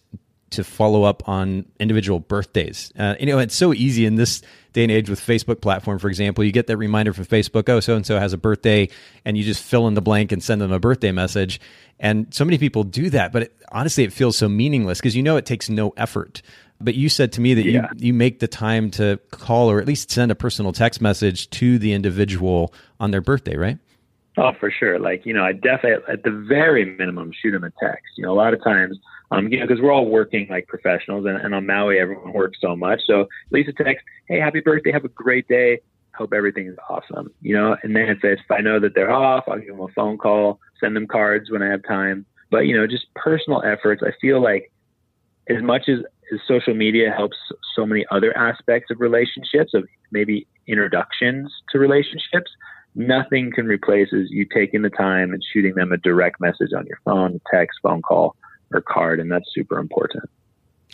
[0.50, 2.92] to follow up on individual birthdays.
[2.98, 4.42] Uh, you know, it's so easy in this
[4.74, 6.44] day and age with Facebook platform, for example.
[6.44, 8.90] You get that reminder from Facebook, oh, so and so has a birthday,
[9.24, 11.59] and you just fill in the blank and send them a birthday message.
[11.98, 15.22] And so many people do that, but it, honestly, it feels so meaningless because you
[15.22, 16.42] know it takes no effort.
[16.80, 17.88] But you said to me that yeah.
[17.96, 21.48] you, you make the time to call or at least send a personal text message
[21.50, 23.78] to the individual on their birthday, right?
[24.39, 24.99] Oh, for sure.
[24.99, 28.05] Like, you know, I definitely, at the very minimum, shoot them a text.
[28.16, 28.99] You know, a lot of times
[29.33, 32.59] um, you know, because we're all working like professionals, and, and on Maui, everyone works
[32.61, 33.01] so much.
[33.07, 34.93] So Lisa text, "Hey, happy birthday!
[34.93, 35.80] Have a great day.
[36.14, 39.59] Hope everything's awesome." You know, and then if, if I know that they're off, I'll
[39.59, 42.26] give them a phone call, send them cards when I have time.
[42.51, 44.03] But you know, just personal efforts.
[44.05, 44.70] I feel like
[45.49, 46.01] as much as,
[46.33, 47.39] as social media helps
[47.74, 52.51] so many other aspects of relationships, of maybe introductions to relationships,
[52.95, 56.86] nothing can replace is you taking the time and shooting them a direct message on
[56.86, 58.36] your phone, text, phone call
[58.72, 60.24] or card, and that's super important.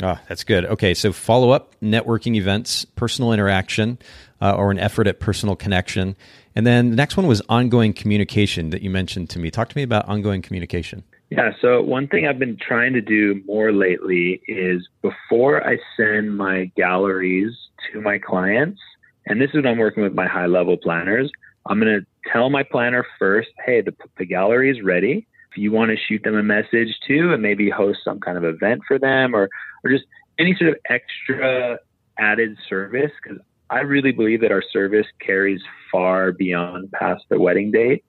[0.01, 0.65] Oh, that's good.
[0.65, 3.99] Okay, so follow up networking events, personal interaction,
[4.41, 6.15] uh, or an effort at personal connection.
[6.55, 9.51] And then the next one was ongoing communication that you mentioned to me.
[9.51, 11.03] Talk to me about ongoing communication.
[11.31, 16.37] Yeah, so one thing I've been trying to do more lately is before I send
[16.37, 17.53] my galleries
[17.93, 18.81] to my clients,
[19.27, 21.31] and this is when I'm working with my high level planners,
[21.69, 25.71] I'm going to tell my planner first, hey, the, the gallery is ready If you
[25.71, 28.99] want to shoot them a message too and maybe host some kind of event for
[28.99, 29.49] them or,
[29.85, 30.05] or just
[30.39, 31.79] any sort of extra
[32.19, 33.39] added service because
[33.71, 35.61] I really believe that our service carries
[35.93, 38.05] far beyond past the wedding date.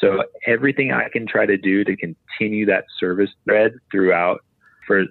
[0.00, 4.44] So everything I can try to do to continue that service thread throughout
[4.86, 5.04] for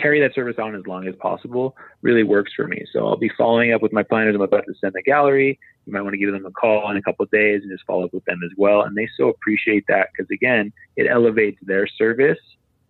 [0.00, 2.84] carry that service on as long as possible really works for me.
[2.92, 4.34] So I'll be following up with my planners.
[4.34, 5.58] I'm about to send the gallery.
[5.86, 7.84] You might want to give them a call in a couple of days and just
[7.86, 8.82] follow up with them as well.
[8.82, 12.38] And they so appreciate that because again, it elevates their service,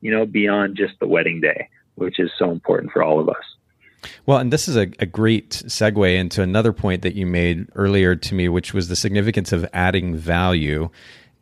[0.00, 3.56] you know, beyond just the wedding day, which is so important for all of us.
[4.24, 8.14] Well, and this is a, a, great segue into another point that you made earlier
[8.14, 10.90] to me, which was the significance of adding value.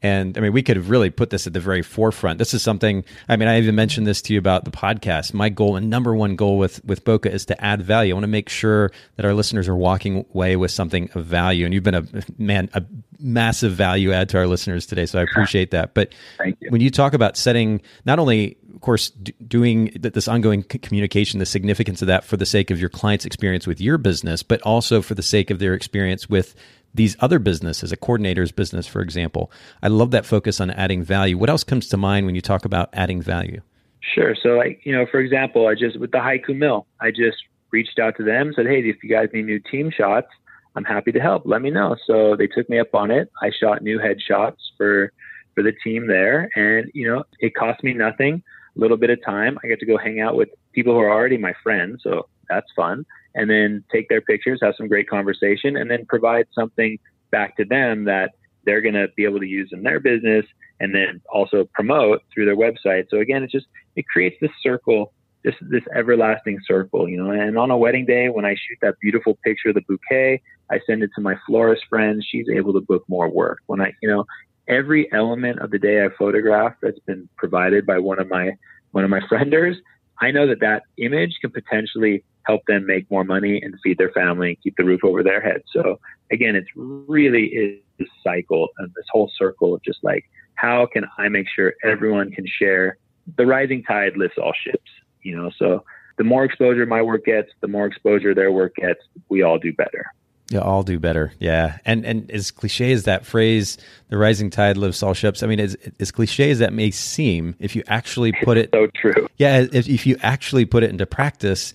[0.05, 2.39] And I mean, we could have really put this at the very forefront.
[2.39, 3.05] This is something.
[3.27, 5.33] I mean, I even mentioned this to you about the podcast.
[5.33, 8.13] My goal and number one goal with with Bokeh is to add value.
[8.13, 11.65] I want to make sure that our listeners are walking away with something of value.
[11.65, 12.05] And you've been a
[12.37, 12.83] man, a
[13.19, 15.07] massive value add to our listeners today.
[15.07, 15.95] So I appreciate that.
[15.95, 16.13] But
[16.45, 16.55] you.
[16.69, 21.39] when you talk about setting, not only, of course, d- doing this ongoing c- communication,
[21.39, 24.61] the significance of that for the sake of your client's experience with your business, but
[24.63, 26.55] also for the sake of their experience with
[26.95, 29.51] these other businesses, a coordinator's business, for example.
[29.83, 31.37] I love that focus on adding value.
[31.37, 33.61] What else comes to mind when you talk about adding value?
[34.01, 34.37] Sure.
[34.41, 37.39] So, like, you know, for example, I just, with the Haiku Mill, I just
[37.71, 40.29] reached out to them, said, hey, if you guys need new team shots,
[40.77, 41.43] I'm happy to help.
[41.47, 41.97] Let me know.
[42.07, 43.31] So they took me up on it.
[43.43, 45.13] I shot new headshots for,
[45.55, 46.51] for the team there.
[46.55, 48.43] And, you know, it cost me nothing,
[48.77, 49.59] a little bit of time.
[49.65, 52.03] I get to go hang out with people who are already my friends.
[52.03, 53.05] So that's fun
[53.35, 56.99] and then take their pictures, have some great conversation, and then provide something
[57.31, 58.33] back to them that
[58.65, 60.47] they're going to be able to use in their business
[60.81, 63.07] and then also promote through their website.
[63.11, 63.67] So again, it just
[63.97, 65.13] it creates this circle,
[65.43, 67.31] this this everlasting circle, you know.
[67.31, 70.81] And on a wedding day, when I shoot that beautiful picture of the bouquet, I
[70.87, 72.25] send it to my florist friend.
[72.29, 73.59] She's able to book more work.
[73.67, 74.25] When I, you know,
[74.69, 78.53] every element of the day I photograph that's been provided by one of my
[78.93, 79.77] one of my frienders,
[80.21, 84.11] I know that that image can potentially help them make more money and feed their
[84.11, 85.63] family and keep the roof over their head.
[85.73, 85.99] So
[86.31, 90.25] again, it's really is this cycle and this whole circle of just like,
[90.55, 92.99] how can I make sure everyone can share
[93.37, 94.91] the rising tide lifts all ships,
[95.23, 95.51] you know?
[95.59, 95.85] So
[96.17, 99.73] the more exposure my work gets, the more exposure their work gets, we all do
[99.73, 100.07] better.
[100.51, 101.33] Yeah, all do better.
[101.39, 103.79] Yeah, and and as cliche as that phrase,
[104.11, 107.57] "the rising tide lifts all ships." I mean, as as cliche as that may seem,
[107.59, 109.27] if you actually put it, so true.
[109.39, 111.73] Yeah, if if you actually put it into practice,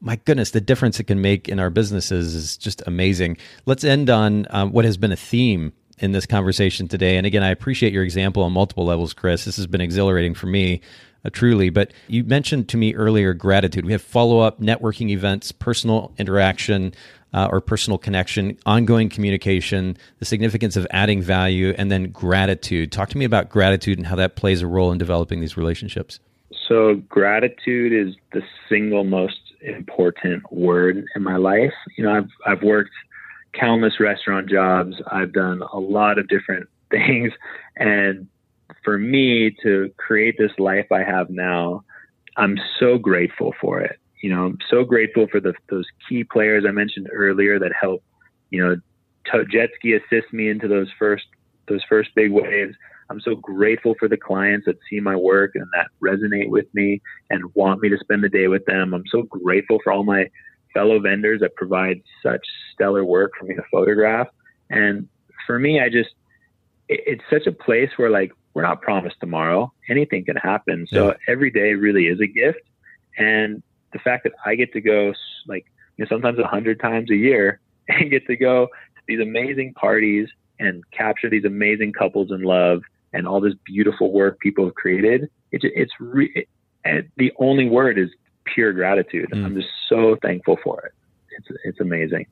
[0.00, 3.36] my goodness, the difference it can make in our businesses is just amazing.
[3.66, 7.16] Let's end on um, what has been a theme in this conversation today.
[7.16, 9.44] And again, I appreciate your example on multiple levels, Chris.
[9.44, 10.80] This has been exhilarating for me,
[11.24, 11.68] uh, truly.
[11.68, 13.84] But you mentioned to me earlier gratitude.
[13.84, 16.94] We have follow up networking events, personal interaction.
[17.32, 22.90] Uh, or personal connection, ongoing communication, the significance of adding value, and then gratitude.
[22.90, 26.18] Talk to me about gratitude and how that plays a role in developing these relationships.
[26.66, 31.72] So, gratitude is the single most important word in my life.
[31.96, 32.90] You know, I've I've worked
[33.52, 34.96] countless restaurant jobs.
[35.10, 37.32] I've done a lot of different things,
[37.76, 38.26] and
[38.84, 41.84] for me to create this life I have now,
[42.36, 43.98] I'm so grateful for it.
[44.22, 48.02] You know, I'm so grateful for the those key players I mentioned earlier that help.
[48.50, 51.24] You know, jet ski assist me into those first
[51.68, 52.74] those first big waves.
[53.10, 57.02] I'm so grateful for the clients that see my work and that resonate with me
[57.28, 58.94] and want me to spend the day with them.
[58.94, 60.30] I'm so grateful for all my
[60.72, 64.28] fellow vendors that provide such stellar work for me to photograph.
[64.70, 65.08] And
[65.44, 66.10] for me, I just,
[66.88, 69.72] it's such a place where like we're not promised tomorrow.
[69.88, 70.86] Anything can happen.
[70.88, 71.14] So yeah.
[71.26, 72.60] every day really is a gift.
[73.18, 75.12] And the fact that I get to go
[75.48, 79.20] like, you know, sometimes a hundred times a year and get to go to these
[79.20, 80.28] amazing parties
[80.60, 82.82] and capture these amazing couples in love
[83.12, 85.30] and all this beautiful work people have created.
[85.52, 86.46] It's it's re-
[86.84, 88.10] it, the only word is
[88.44, 89.28] pure gratitude.
[89.32, 89.44] Mm.
[89.44, 90.92] I'm just so thankful for it.
[91.30, 92.26] It's it's amazing.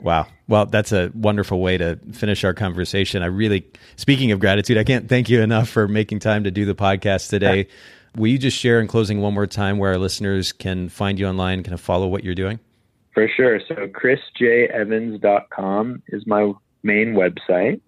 [0.00, 0.26] Wow.
[0.48, 3.22] Well, that's a wonderful way to finish our conversation.
[3.22, 3.64] I really,
[3.96, 7.30] speaking of gratitude, I can't thank you enough for making time to do the podcast
[7.30, 7.68] today.
[8.16, 11.26] Will you just share in closing one more time where our listeners can find you
[11.26, 12.60] online, kind of follow what you're doing?
[13.12, 13.60] For sure.
[13.66, 17.80] So, chrisjevans.com is my main website.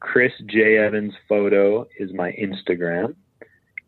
[0.00, 0.78] Chris J.
[0.78, 3.14] Evans Photo is my Instagram.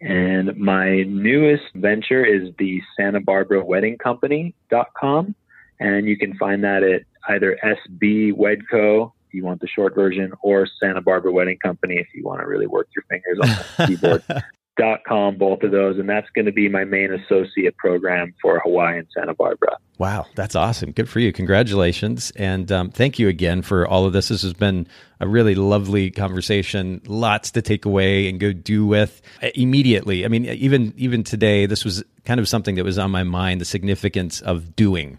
[0.01, 5.35] And my newest venture is the Santa Barbara Wedding Company.com.
[5.79, 10.33] And you can find that at either SB Wedco, if you want the short version,
[10.43, 13.87] or Santa Barbara Wedding Company if you want to really work your fingers on the
[13.87, 14.25] keyboard.
[14.81, 18.61] dot com, both of those, and that's going to be my main associate program for
[18.61, 19.77] Hawaii and Santa Barbara.
[19.99, 20.93] Wow, that's awesome!
[20.93, 21.33] Good for you.
[21.33, 24.29] Congratulations, and um, thank you again for all of this.
[24.29, 24.87] This has been
[25.21, 27.03] a really lovely conversation.
[27.07, 30.25] Lots to take away and go do with uh, immediately.
[30.25, 33.61] I mean, even even today, this was kind of something that was on my mind:
[33.61, 35.19] the significance of doing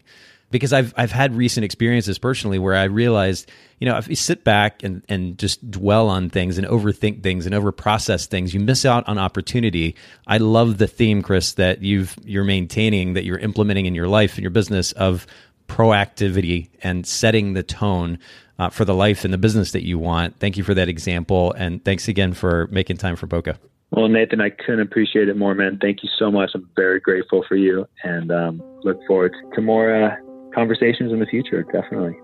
[0.51, 3.49] because I've I've had recent experiences personally where I realized,
[3.79, 7.45] you know, if you sit back and and just dwell on things and overthink things
[7.45, 9.95] and overprocess things, you miss out on opportunity.
[10.27, 14.35] I love the theme, Chris, that you've you're maintaining, that you're implementing in your life
[14.35, 15.25] and your business of
[15.67, 18.19] proactivity and setting the tone
[18.59, 20.37] uh, for the life and the business that you want.
[20.39, 23.57] Thank you for that example, and thanks again for making time for Bokeh.
[23.91, 25.77] Well, Nathan, I couldn't appreciate it more, man.
[25.81, 26.51] Thank you so much.
[26.55, 30.15] I'm very grateful for you, and um, look forward to more uh,
[30.53, 31.63] conversations in the future.
[31.63, 32.19] Definitely.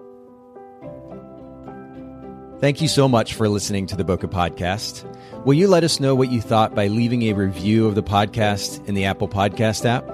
[2.60, 5.06] Thank you so much for listening to the Bokeh Podcast.
[5.46, 8.84] Will you let us know what you thought by leaving a review of the podcast
[8.88, 10.10] in the Apple Podcast app?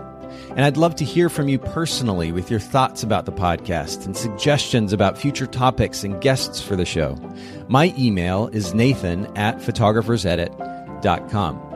[0.50, 4.18] And I'd love to hear from you personally with your thoughts about the podcast and
[4.18, 7.18] suggestions about future topics and guests for the show.
[7.70, 11.70] My email is nathan at photographersedit.com.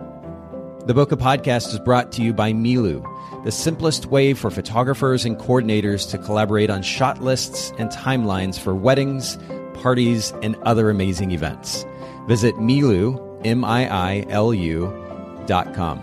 [0.85, 3.03] The Bokeh Podcast is brought to you by Miilu,
[3.47, 8.75] the simplest way for photographers and coordinators to collaborate on shot lists and timelines for
[8.75, 9.37] weddings,
[9.73, 11.85] parties, and other amazing events.
[12.27, 15.97] Visit Miilu, M-I-I-L-U dot com.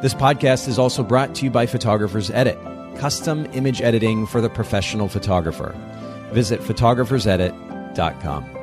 [0.00, 2.56] This podcast is also brought to you by Photographers Edit,
[2.98, 5.74] custom image editing for the professional photographer.
[6.30, 8.53] Visit photographersedit.com.